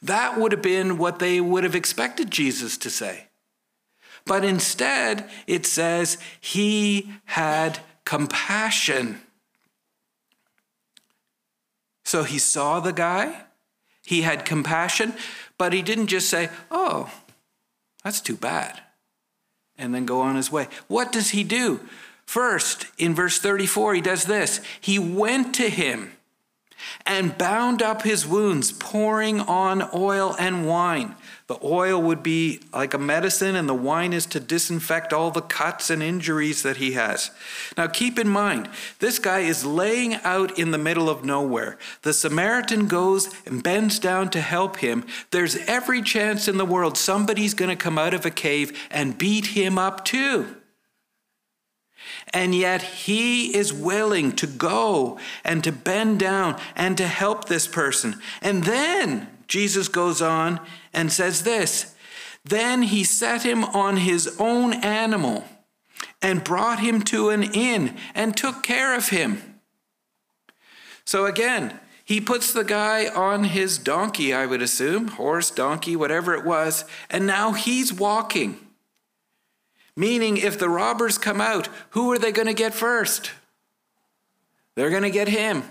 [0.01, 3.29] That would have been what they would have expected Jesus to say.
[4.27, 9.21] But instead, it says he had compassion.
[12.05, 13.45] So he saw the guy,
[14.05, 15.15] he had compassion,
[15.59, 17.11] but he didn't just say, Oh,
[18.03, 18.81] that's too bad,
[19.79, 20.69] and then go on his way.
[20.89, 21.81] What does he do?
[22.27, 26.13] First, in verse 34, he does this He went to him
[27.07, 31.15] and bound up his wounds, pouring on oil and wine.
[31.47, 35.43] The oil would be like a medicine, and the wine is to disinfect all the
[35.43, 37.31] cuts and injuries that he has.
[37.77, 41.77] Now, keep in mind, this guy is laying out in the middle of nowhere.
[42.01, 45.05] The Samaritan goes and bends down to help him.
[45.33, 49.19] There's every chance in the world somebody's going to come out of a cave and
[49.19, 50.57] beat him up too.
[52.33, 57.67] And yet he is willing to go and to bend down and to help this
[57.67, 58.21] person.
[58.43, 60.61] And then Jesus goes on
[60.93, 61.95] and says this
[62.45, 65.45] Then he set him on his own animal
[66.21, 69.61] and brought him to an inn and took care of him.
[71.05, 76.35] So again, he puts the guy on his donkey, I would assume, horse, donkey, whatever
[76.35, 78.64] it was, and now he's walking.
[79.97, 83.31] Meaning, if the robbers come out, who are they going to get first?
[84.75, 85.63] They're going to get him.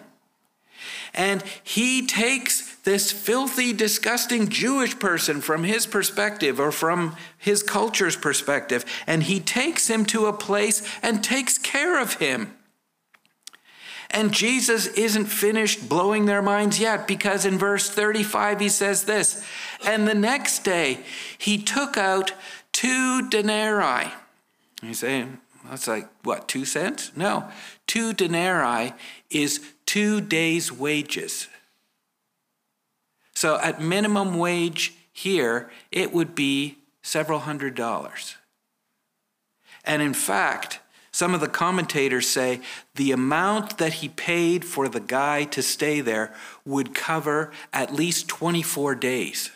[1.13, 8.15] And he takes this filthy, disgusting Jewish person from his perspective or from his culture's
[8.15, 12.57] perspective, and he takes him to a place and takes care of him.
[14.11, 19.43] And Jesus isn't finished blowing their minds yet because in verse 35 he says this
[19.85, 20.99] And the next day
[21.37, 22.33] he took out
[22.73, 24.11] two denarii.
[24.81, 25.25] You say,
[25.69, 27.11] that's like, what, two cents?
[27.15, 27.49] No.
[27.87, 28.93] Two denarii
[29.29, 31.47] is two days' wages.
[33.33, 38.35] So at minimum wage here, it would be several hundred dollars.
[39.85, 40.79] And in fact,
[41.11, 42.61] some of the commentators say
[42.95, 46.33] the amount that he paid for the guy to stay there
[46.65, 49.51] would cover at least 24 days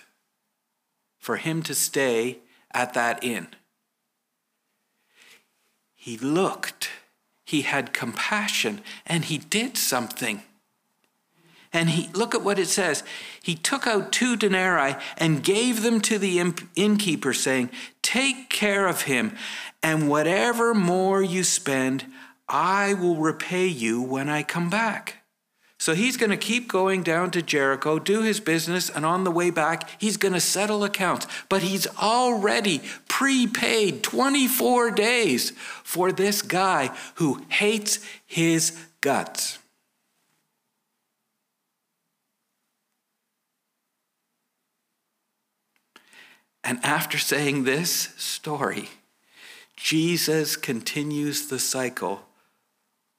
[1.18, 2.40] for him to stay
[2.74, 3.48] at that inn.
[5.96, 6.90] He looked,
[7.44, 10.44] he had compassion, and he did something.
[11.74, 13.04] And he look at what it says.
[13.44, 16.40] He took out two denarii and gave them to the
[16.76, 17.70] innkeeper, saying,
[18.02, 19.36] Take care of him,
[19.84, 22.06] and whatever more you spend,
[22.48, 25.17] I will repay you when I come back.
[25.80, 29.32] So he's going to keep going down to Jericho, do his business, and on the
[29.32, 31.28] way back, he's going to settle accounts.
[31.50, 35.52] But he's already prepaid 24 days
[35.84, 39.60] for this guy who hates his guts.
[46.64, 48.90] And after saying this story,
[49.78, 52.24] Jesus continues the cycle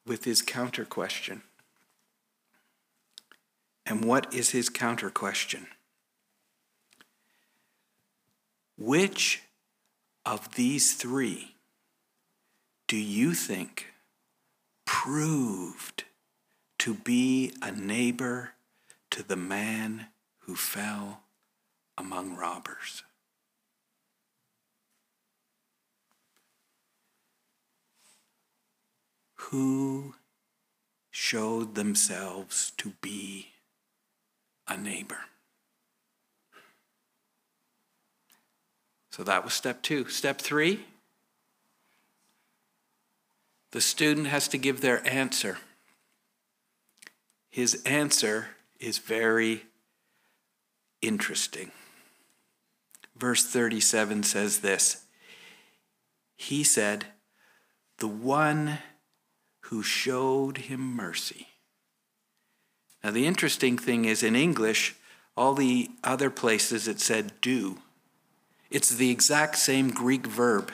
[0.05, 1.43] with his counter question.
[3.89, 5.67] And what is his counter question?
[8.77, 9.43] Which
[10.25, 11.55] of these three
[12.87, 13.87] do you think
[14.85, 16.05] proved
[16.79, 18.53] to be a neighbor
[19.11, 20.07] to the man
[20.41, 21.21] who fell
[21.97, 23.03] among robbers.
[29.35, 30.15] Who
[31.11, 33.49] showed themselves to be
[34.69, 35.19] a neighbor.
[39.11, 40.09] So that was step two.
[40.09, 40.85] Step three
[43.71, 45.59] the student has to give their answer.
[47.51, 48.49] His answer
[48.81, 49.65] is very
[51.03, 51.71] interesting.
[53.17, 55.05] Verse 37 says this
[56.37, 57.07] He said,
[57.99, 58.79] The one
[59.63, 61.48] who showed him mercy.
[63.03, 64.97] Now, the interesting thing is in English,
[65.37, 67.79] all the other places it said do.
[68.71, 70.73] It's the exact same Greek verb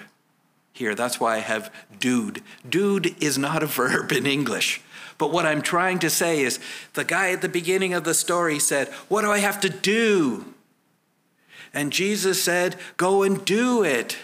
[0.73, 0.95] here.
[0.95, 2.43] That's why I have dude.
[2.69, 4.81] Dude is not a verb in English.
[5.17, 6.59] But what I'm trying to say is
[6.95, 10.55] the guy at the beginning of the story said, What do I have to do?
[11.73, 14.17] And Jesus said, Go and do it.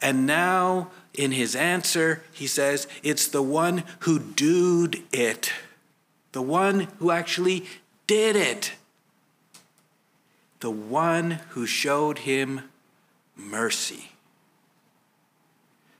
[0.00, 5.50] And now in his answer, he says, It's the one who doed it,
[6.34, 7.64] the one who actually
[8.08, 8.72] did it,
[10.58, 12.60] the one who showed him
[13.36, 14.10] mercy.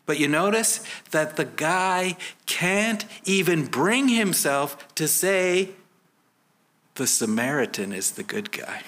[0.07, 2.17] But you notice that the guy
[2.47, 5.71] can't even bring himself to say,
[6.97, 8.83] the Samaritan is the good guy.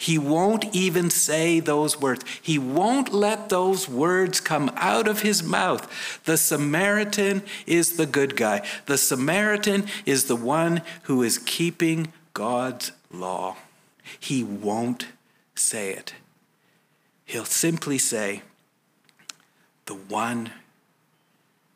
[0.00, 2.24] He won't even say those words.
[2.40, 6.22] He won't let those words come out of his mouth.
[6.24, 8.66] The Samaritan is the good guy.
[8.86, 13.58] The Samaritan is the one who is keeping God's law.
[14.18, 15.08] He won't
[15.54, 16.14] say it.
[17.26, 18.40] He'll simply say,
[19.84, 20.50] the one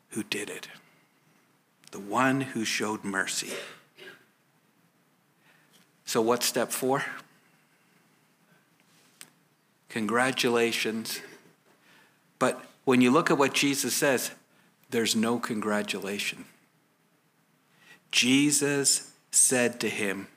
[0.09, 0.67] who did it,
[1.91, 3.53] the one who showed mercy.
[6.05, 7.05] So, what's step four?
[9.95, 11.21] Congratulations.
[12.37, 14.31] But when you look at what Jesus says,
[14.89, 16.43] there's no congratulation.
[18.11, 20.27] Jesus said to him,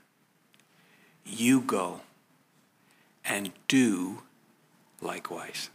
[1.26, 2.02] You go
[3.24, 4.22] and do
[5.00, 5.70] likewise.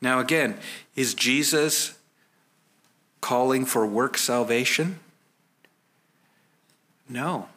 [0.00, 0.58] Now, again,
[0.94, 1.98] is Jesus
[3.22, 5.00] calling for work salvation?
[7.08, 7.48] No.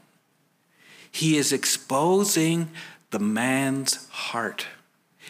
[1.12, 2.70] He is exposing
[3.12, 4.68] the man's heart.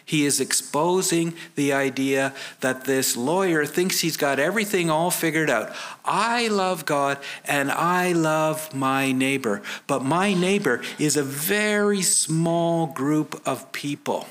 [0.06, 5.76] He is exposing the idea that this lawyer thinks he's got everything all figured out.
[6.06, 12.88] I love God and I love my neighbor, but my neighbor is a very small
[12.88, 14.28] group of people.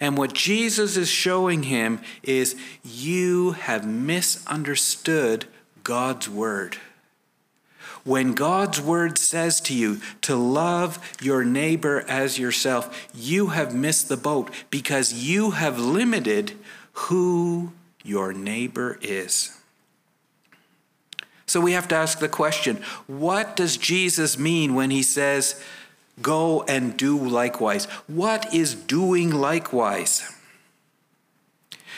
[0.00, 5.46] And what Jesus is showing him is you have misunderstood
[5.84, 6.78] God's word.
[8.04, 14.08] When God's word says to you to love your neighbor as yourself, you have missed
[14.08, 16.52] the boat because you have limited
[16.92, 19.58] who your neighbor is.
[21.46, 25.62] So we have to ask the question what does Jesus mean when he says,
[26.22, 27.86] Go and do likewise.
[28.06, 30.30] What is doing likewise?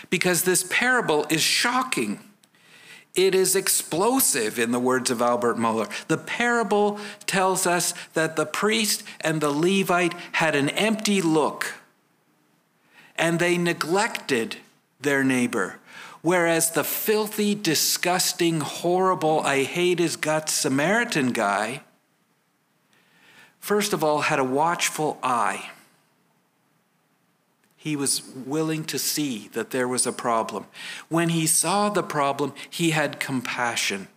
[0.09, 2.21] Because this parable is shocking.
[3.17, 5.91] It is explosive, in the words of Albert Mohler.
[6.07, 11.75] The parable tells us that the priest and the Levite had an empty look
[13.17, 14.57] and they neglected
[15.01, 15.79] their neighbor.
[16.23, 21.81] Whereas the filthy, disgusting, horrible, I hate his guts Samaritan guy
[23.67, 25.71] first of all, had a watchful eye.
[27.87, 30.67] He was willing to see that there was a problem.
[31.09, 34.09] When he saw the problem, he had compassion.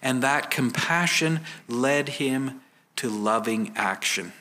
[0.00, 2.60] And that compassion led him
[2.94, 4.32] to loving action.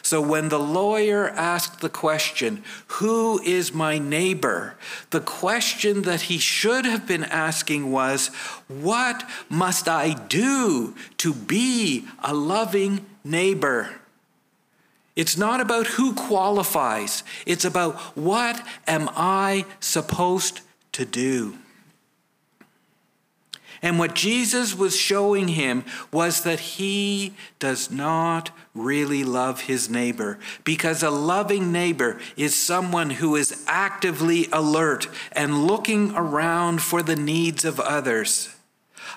[0.00, 4.78] So when the lawyer asked the question, Who is my neighbor?
[5.10, 8.28] the question that he should have been asking was,
[8.66, 14.00] What must I do to be a loving neighbor?
[15.18, 20.60] It's not about who qualifies, it's about what am I supposed
[20.92, 21.58] to do?
[23.82, 30.38] And what Jesus was showing him was that he does not really love his neighbor
[30.62, 37.16] because a loving neighbor is someone who is actively alert and looking around for the
[37.16, 38.54] needs of others.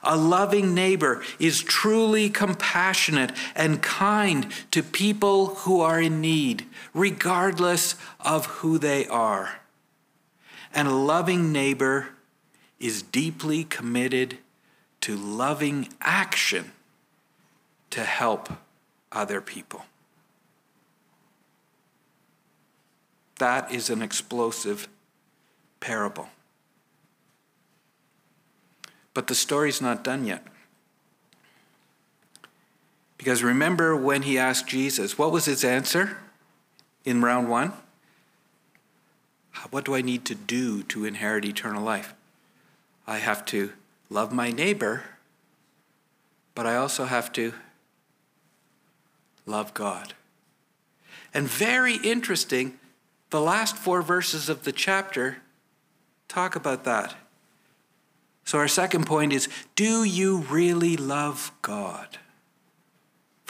[0.03, 7.95] A loving neighbor is truly compassionate and kind to people who are in need, regardless
[8.19, 9.61] of who they are.
[10.73, 12.09] And a loving neighbor
[12.79, 14.37] is deeply committed
[15.01, 16.71] to loving action
[17.89, 18.49] to help
[19.11, 19.85] other people.
[23.39, 24.87] That is an explosive
[25.79, 26.29] parable.
[29.13, 30.45] But the story's not done yet.
[33.17, 36.17] Because remember when he asked Jesus, what was his answer
[37.05, 37.73] in round one?
[39.69, 42.15] What do I need to do to inherit eternal life?
[43.05, 43.73] I have to
[44.09, 45.03] love my neighbor,
[46.55, 47.53] but I also have to
[49.45, 50.13] love God.
[51.33, 52.79] And very interesting,
[53.29, 55.37] the last four verses of the chapter
[56.27, 57.15] talk about that.
[58.45, 62.17] So, our second point is do you really love God?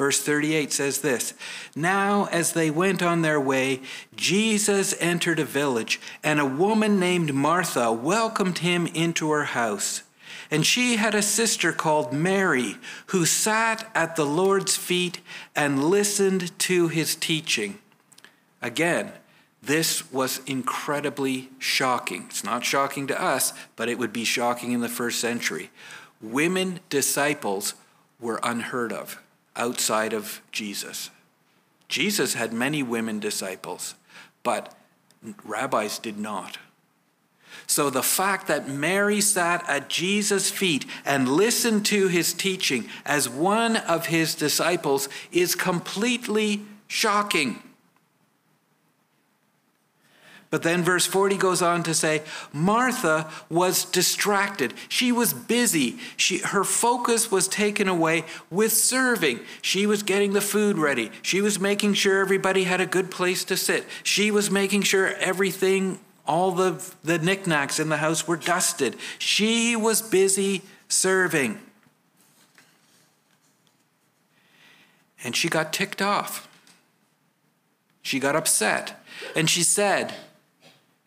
[0.02, 1.36] Verse 38 says this
[1.76, 3.82] Now, as they went on their way,
[4.16, 10.04] Jesus entered a village, and a woman named Martha welcomed him into her house.
[10.50, 12.78] And she had a sister called Mary,
[13.08, 15.20] who sat at the Lord's feet
[15.56, 17.80] and listened to his teaching.
[18.62, 19.14] Again,
[19.62, 22.26] this was incredibly shocking.
[22.30, 25.70] It's not shocking to us, but it would be shocking in the first century.
[26.20, 27.76] Women disciples
[28.20, 29.22] were unheard of
[29.56, 31.12] outside of Jesus.
[31.88, 33.96] Jesus had many women disciples,
[34.44, 34.74] but
[35.44, 36.58] rabbis did not.
[37.68, 43.30] So the fact that Mary sat at Jesus' feet and listened to his teaching as
[43.30, 47.62] one of his disciples is completely shocking.
[50.52, 54.74] But then verse 40 goes on to say Martha was distracted.
[54.90, 55.98] She was busy.
[56.18, 59.40] She, her focus was taken away with serving.
[59.62, 61.10] She was getting the food ready.
[61.22, 63.86] She was making sure everybody had a good place to sit.
[64.04, 68.98] She was making sure everything all the, the knickknacks in the house were dusted.
[69.20, 71.60] She was busy serving.
[75.24, 76.50] And she got ticked off.
[78.02, 79.02] She got upset.
[79.34, 80.14] And she said,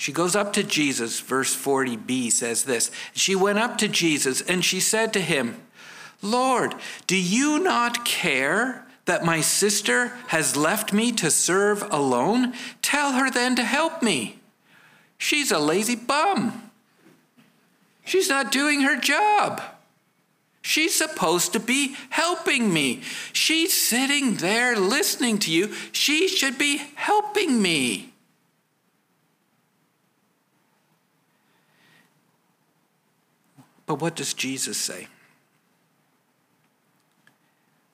[0.05, 2.91] she goes up to Jesus, verse 40b says this.
[3.15, 5.63] She went up to Jesus and she said to him,
[6.21, 6.75] Lord,
[7.07, 12.53] do you not care that my sister has left me to serve alone?
[12.83, 14.41] Tell her then to help me.
[15.17, 16.71] She's a lazy bum.
[18.05, 19.63] She's not doing her job.
[20.61, 23.01] She's supposed to be helping me.
[23.33, 25.73] She's sitting there listening to you.
[25.93, 28.11] She should be helping me.
[33.87, 35.09] But what does Jesus say?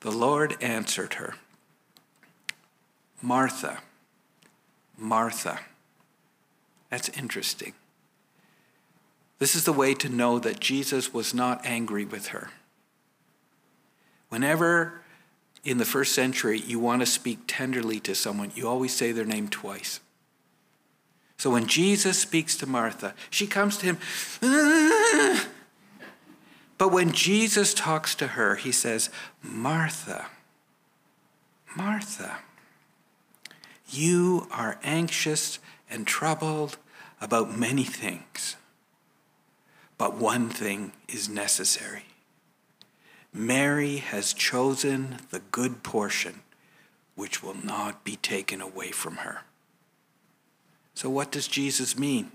[0.01, 1.35] The Lord answered her
[3.21, 3.79] Martha,
[4.97, 5.59] Martha.
[6.89, 7.73] That's interesting.
[9.39, 12.49] This is the way to know that Jesus was not angry with her.
[14.29, 15.01] Whenever
[15.63, 19.25] in the first century you want to speak tenderly to someone, you always say their
[19.25, 19.99] name twice.
[21.37, 23.97] So when Jesus speaks to Martha, she comes to him.
[24.43, 25.47] Ah,
[26.81, 29.11] But when Jesus talks to her, he says,
[29.43, 30.25] Martha,
[31.77, 32.39] Martha,
[33.87, 35.59] you are anxious
[35.91, 36.77] and troubled
[37.21, 38.55] about many things,
[39.99, 42.05] but one thing is necessary.
[43.31, 46.41] Mary has chosen the good portion,
[47.13, 49.41] which will not be taken away from her.
[50.95, 52.31] So, what does Jesus mean?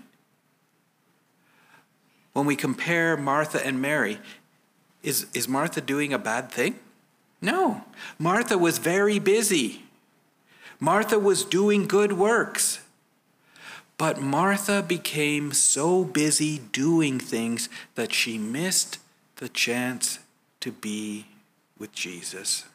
[2.37, 4.19] When we compare Martha and Mary,
[5.07, 6.77] is, is Martha doing a bad thing?
[7.41, 7.85] No.
[8.19, 9.83] Martha was very busy.
[10.81, 12.81] Martha was doing good works.
[13.97, 18.99] But Martha became so busy doing things that she missed
[19.37, 20.19] the chance
[20.59, 21.27] to be
[21.79, 22.65] with Jesus.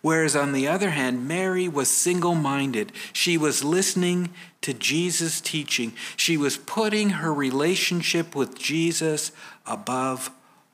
[0.00, 2.92] Whereas, on the other hand, Mary was single minded.
[3.12, 4.30] She was listening
[4.60, 9.32] to Jesus' teaching, she was putting her relationship with Jesus
[9.68, 10.30] above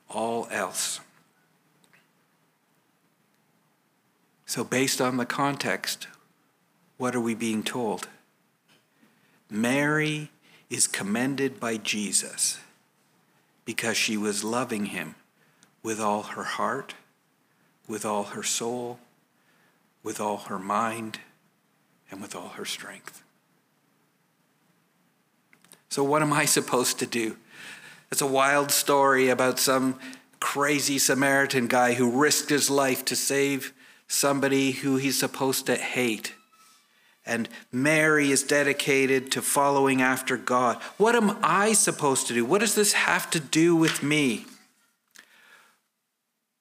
[0.09, 1.01] all else.
[4.45, 6.07] So, based on the context,
[6.97, 8.07] what are we being told?
[9.49, 10.29] Mary
[10.69, 12.59] is commended by Jesus
[13.65, 15.15] because she was loving him
[15.83, 16.95] with all her heart,
[17.87, 18.99] with all her soul,
[20.03, 21.19] with all her mind,
[22.09, 23.23] and with all her strength.
[25.89, 27.37] So, what am I supposed to do?
[28.11, 29.99] It's a wild story about some
[30.39, 33.73] crazy Samaritan guy who risked his life to save
[34.07, 36.33] somebody who he's supposed to hate.
[37.25, 40.77] and Mary is dedicated to following after God.
[40.97, 42.45] What am I supposed to do?
[42.45, 44.45] What does this have to do with me?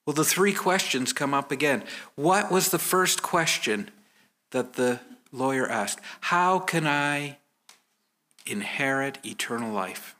[0.06, 1.82] Well, the three questions come up again.
[2.14, 3.90] What was the first question
[4.50, 5.00] that the
[5.32, 6.00] lawyer asked?
[6.20, 7.38] How can I
[8.46, 10.13] inherit eternal life?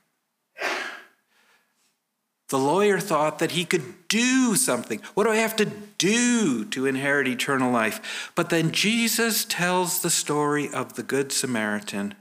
[2.49, 5.01] The lawyer thought that he could do something.
[5.15, 5.65] What do I have to
[5.97, 8.31] do to inherit eternal life?
[8.35, 12.13] But then Jesus tells the story of the Good Samaritan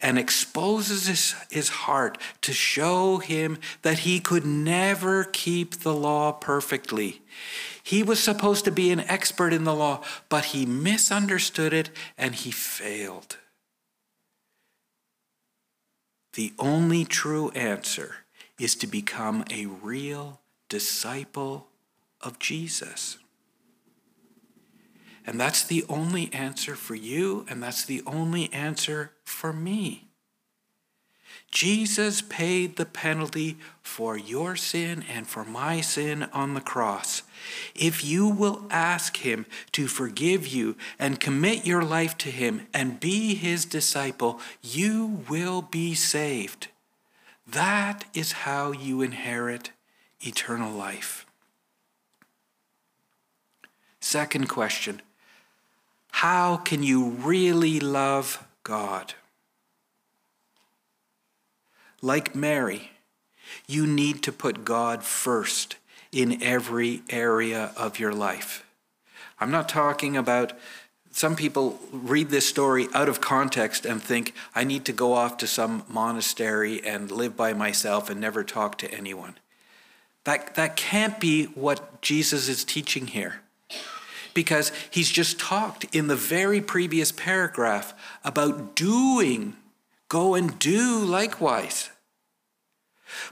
[0.00, 6.32] and exposes his, his heart to show him that he could never keep the law
[6.32, 7.22] perfectly.
[7.82, 12.34] He was supposed to be an expert in the law, but he misunderstood it and
[12.34, 13.36] he failed.
[16.34, 18.25] The only true answer
[18.58, 21.68] is to become a real disciple
[22.20, 23.18] of Jesus.
[25.26, 30.06] And that's the only answer for you, and that's the only answer for me.
[31.50, 37.22] Jesus paid the penalty for your sin and for my sin on the cross.
[37.74, 43.00] If you will ask Him to forgive you and commit your life to Him and
[43.00, 46.68] be His disciple, you will be saved.
[47.46, 49.70] That is how you inherit
[50.20, 51.26] eternal life.
[54.00, 55.02] Second question
[56.10, 59.14] How can you really love God?
[62.02, 62.90] Like Mary,
[63.66, 65.76] you need to put God first
[66.12, 68.64] in every area of your life.
[69.38, 70.52] I'm not talking about
[71.16, 75.38] some people read this story out of context and think, I need to go off
[75.38, 79.38] to some monastery and live by myself and never talk to anyone.
[80.24, 83.40] That, that can't be what Jesus is teaching here.
[84.34, 89.56] Because he's just talked in the very previous paragraph about doing.
[90.08, 91.88] Go and do likewise.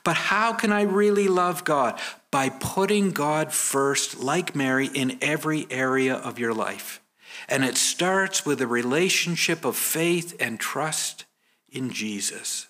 [0.04, 2.00] But how can I really love God?
[2.30, 7.02] By putting God first, like Mary, in every area of your life.
[7.48, 11.24] And it starts with a relationship of faith and trust
[11.68, 12.68] in Jesus.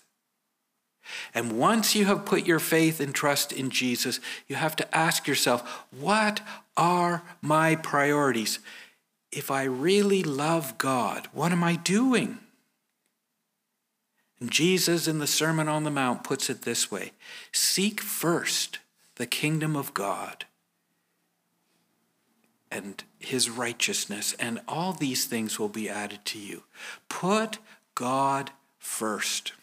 [1.33, 5.27] And once you have put your faith and trust in Jesus, you have to ask
[5.27, 6.41] yourself, what
[6.75, 8.59] are my priorities?
[9.31, 12.39] If I really love God, what am I doing?
[14.39, 17.11] And Jesus in the Sermon on the Mount puts it this way
[17.51, 18.79] Seek first
[19.15, 20.45] the kingdom of God
[22.75, 26.63] and his righteousness, and all these things will be added to you.
[27.07, 27.59] Put
[27.95, 29.53] God first.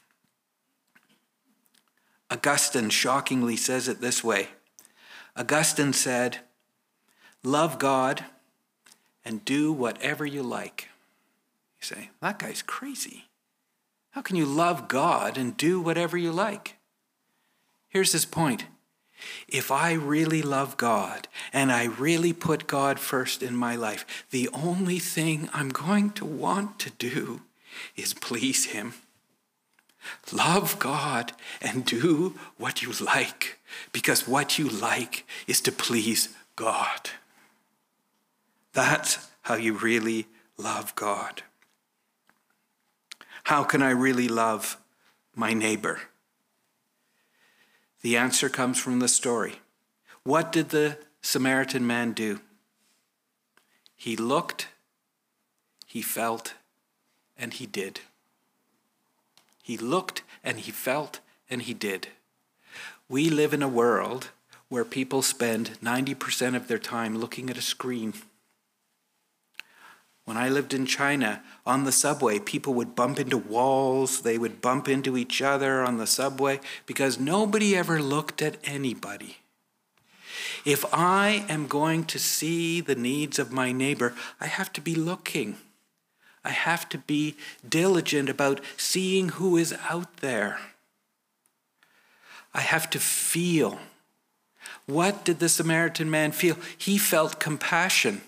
[2.30, 4.48] Augustine shockingly says it this way
[5.36, 6.38] Augustine said,
[7.44, 8.24] Love God
[9.24, 10.88] and do whatever you like.
[11.80, 13.24] You say, that guy's crazy.
[14.12, 16.76] How can you love God and do whatever you like?
[17.88, 18.64] Here's his point
[19.49, 24.49] if I really love God and I really put God first in my life, the
[24.53, 27.43] only thing I'm going to want to do
[27.97, 28.95] is please Him.
[30.33, 33.59] Love God and do what you like,
[33.93, 37.11] because what you like is to please God.
[38.73, 41.43] That's how you really love God.
[43.45, 44.79] How can I really love
[45.35, 46.01] my neighbor?
[48.03, 49.61] The answer comes from the story.
[50.24, 52.40] What did the Samaritan man do?
[53.96, 54.68] He looked,
[55.86, 56.55] he felt,
[57.36, 58.00] and he did.
[59.62, 62.09] He looked and he felt and he did.
[63.09, 64.30] We live in a world
[64.68, 68.14] where people spend 90% of their time looking at a screen.
[70.25, 74.61] When I lived in China, on the subway, people would bump into walls, they would
[74.61, 79.39] bump into each other on the subway because nobody ever looked at anybody.
[80.64, 84.95] If I am going to see the needs of my neighbor, I have to be
[84.95, 85.57] looking.
[86.45, 87.37] I have to be
[87.68, 90.61] diligent about seeing who is out there.
[92.55, 93.81] I have to feel.
[94.87, 96.57] What did the Samaritan man feel?
[96.77, 98.20] He felt compassion.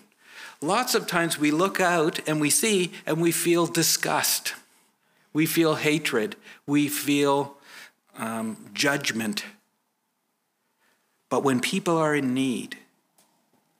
[0.65, 4.55] Lots of times we look out and we see and we feel disgust.
[5.31, 6.35] We feel hatred.
[6.65, 7.57] We feel
[8.17, 9.45] um, judgment.
[11.29, 12.79] But when people are in need,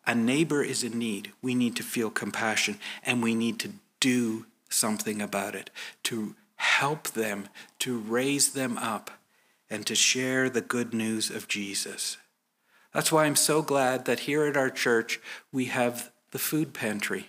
[0.05, 4.45] a neighbor is in need, we need to feel compassion and we need to do
[4.69, 5.71] something about it,
[6.03, 9.09] to help them, to raise them up,
[9.71, 12.17] and to share the good news of Jesus.
[12.93, 15.19] That's why I'm so glad that here at our church
[15.51, 17.27] we have the food pantry.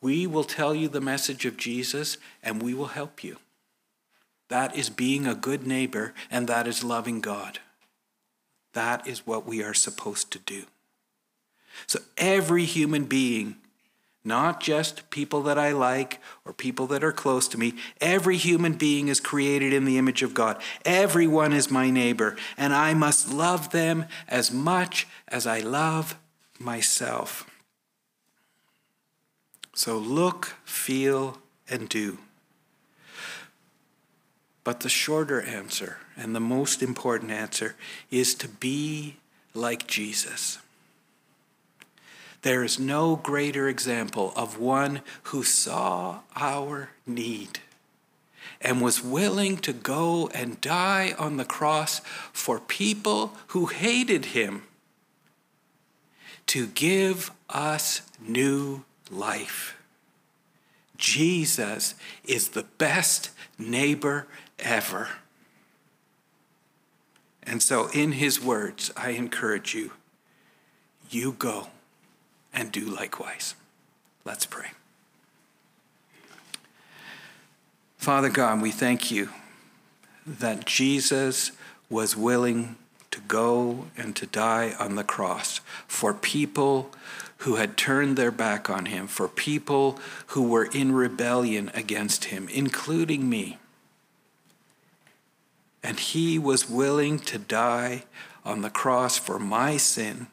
[0.00, 3.38] We will tell you the message of Jesus and we will help you.
[4.50, 7.58] That is being a good neighbor and that is loving God.
[8.72, 10.66] That is what we are supposed to do.
[11.88, 13.56] So every human being,
[14.24, 18.74] not just people that I like or people that are close to me, every human
[18.74, 20.62] being is created in the image of God.
[20.84, 26.16] Everyone is my neighbor, and I must love them as much as I love
[26.60, 27.48] myself.
[29.74, 31.38] So look, feel,
[31.68, 32.18] and do.
[34.64, 37.76] But the shorter answer and the most important answer
[38.10, 39.16] is to be
[39.54, 40.58] like Jesus.
[42.42, 47.60] There is no greater example of one who saw our need
[48.60, 52.00] and was willing to go and die on the cross
[52.32, 54.62] for people who hated him
[56.46, 59.76] to give us new life.
[60.96, 61.94] Jesus
[62.24, 64.26] is the best neighbor
[64.58, 65.08] ever.
[67.42, 69.92] And so, in his words, I encourage you
[71.10, 71.68] you go
[72.52, 73.54] and do likewise.
[74.24, 74.68] Let's pray.
[77.96, 79.28] Father God, we thank you
[80.26, 81.52] that Jesus
[81.88, 82.76] was willing
[83.16, 86.90] to go and to die on the cross for people
[87.38, 89.98] who had turned their back on him, for people
[90.28, 93.56] who were in rebellion against him, including me.
[95.82, 98.04] And he was willing to die
[98.44, 100.26] on the cross for my sin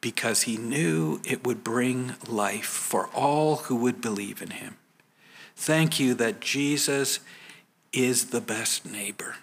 [0.00, 4.76] because he knew it would bring life for all who would believe in him.
[5.56, 7.18] Thank you that Jesus
[7.92, 9.36] is the best neighbor.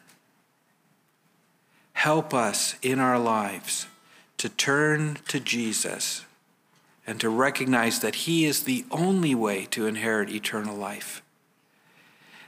[1.99, 3.85] Help us in our lives
[4.37, 6.23] to turn to Jesus
[7.05, 11.21] and to recognize that he is the only way to inherit eternal life.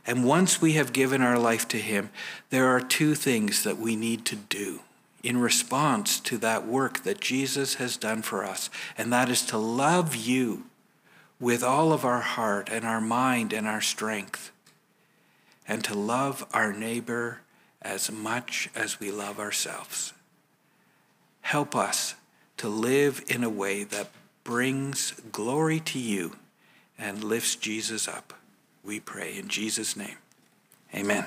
[0.08, 2.12] And once we have given our life to him,
[2.49, 4.84] there are two things that we need to do
[5.22, 9.58] in response to that work that Jesus has done for us, and that is to
[9.58, 10.64] love you
[11.41, 14.54] with all of our heart and our mind and our strength,
[15.68, 17.41] and to love our neighbor
[17.82, 20.14] as much as we love ourselves.
[21.42, 22.16] Help us
[22.58, 24.10] to live in a way that
[24.44, 26.36] brings glory to you
[26.98, 28.34] and lifts Jesus up.
[28.84, 30.18] We pray in Jesus' name.
[30.94, 31.26] Amen.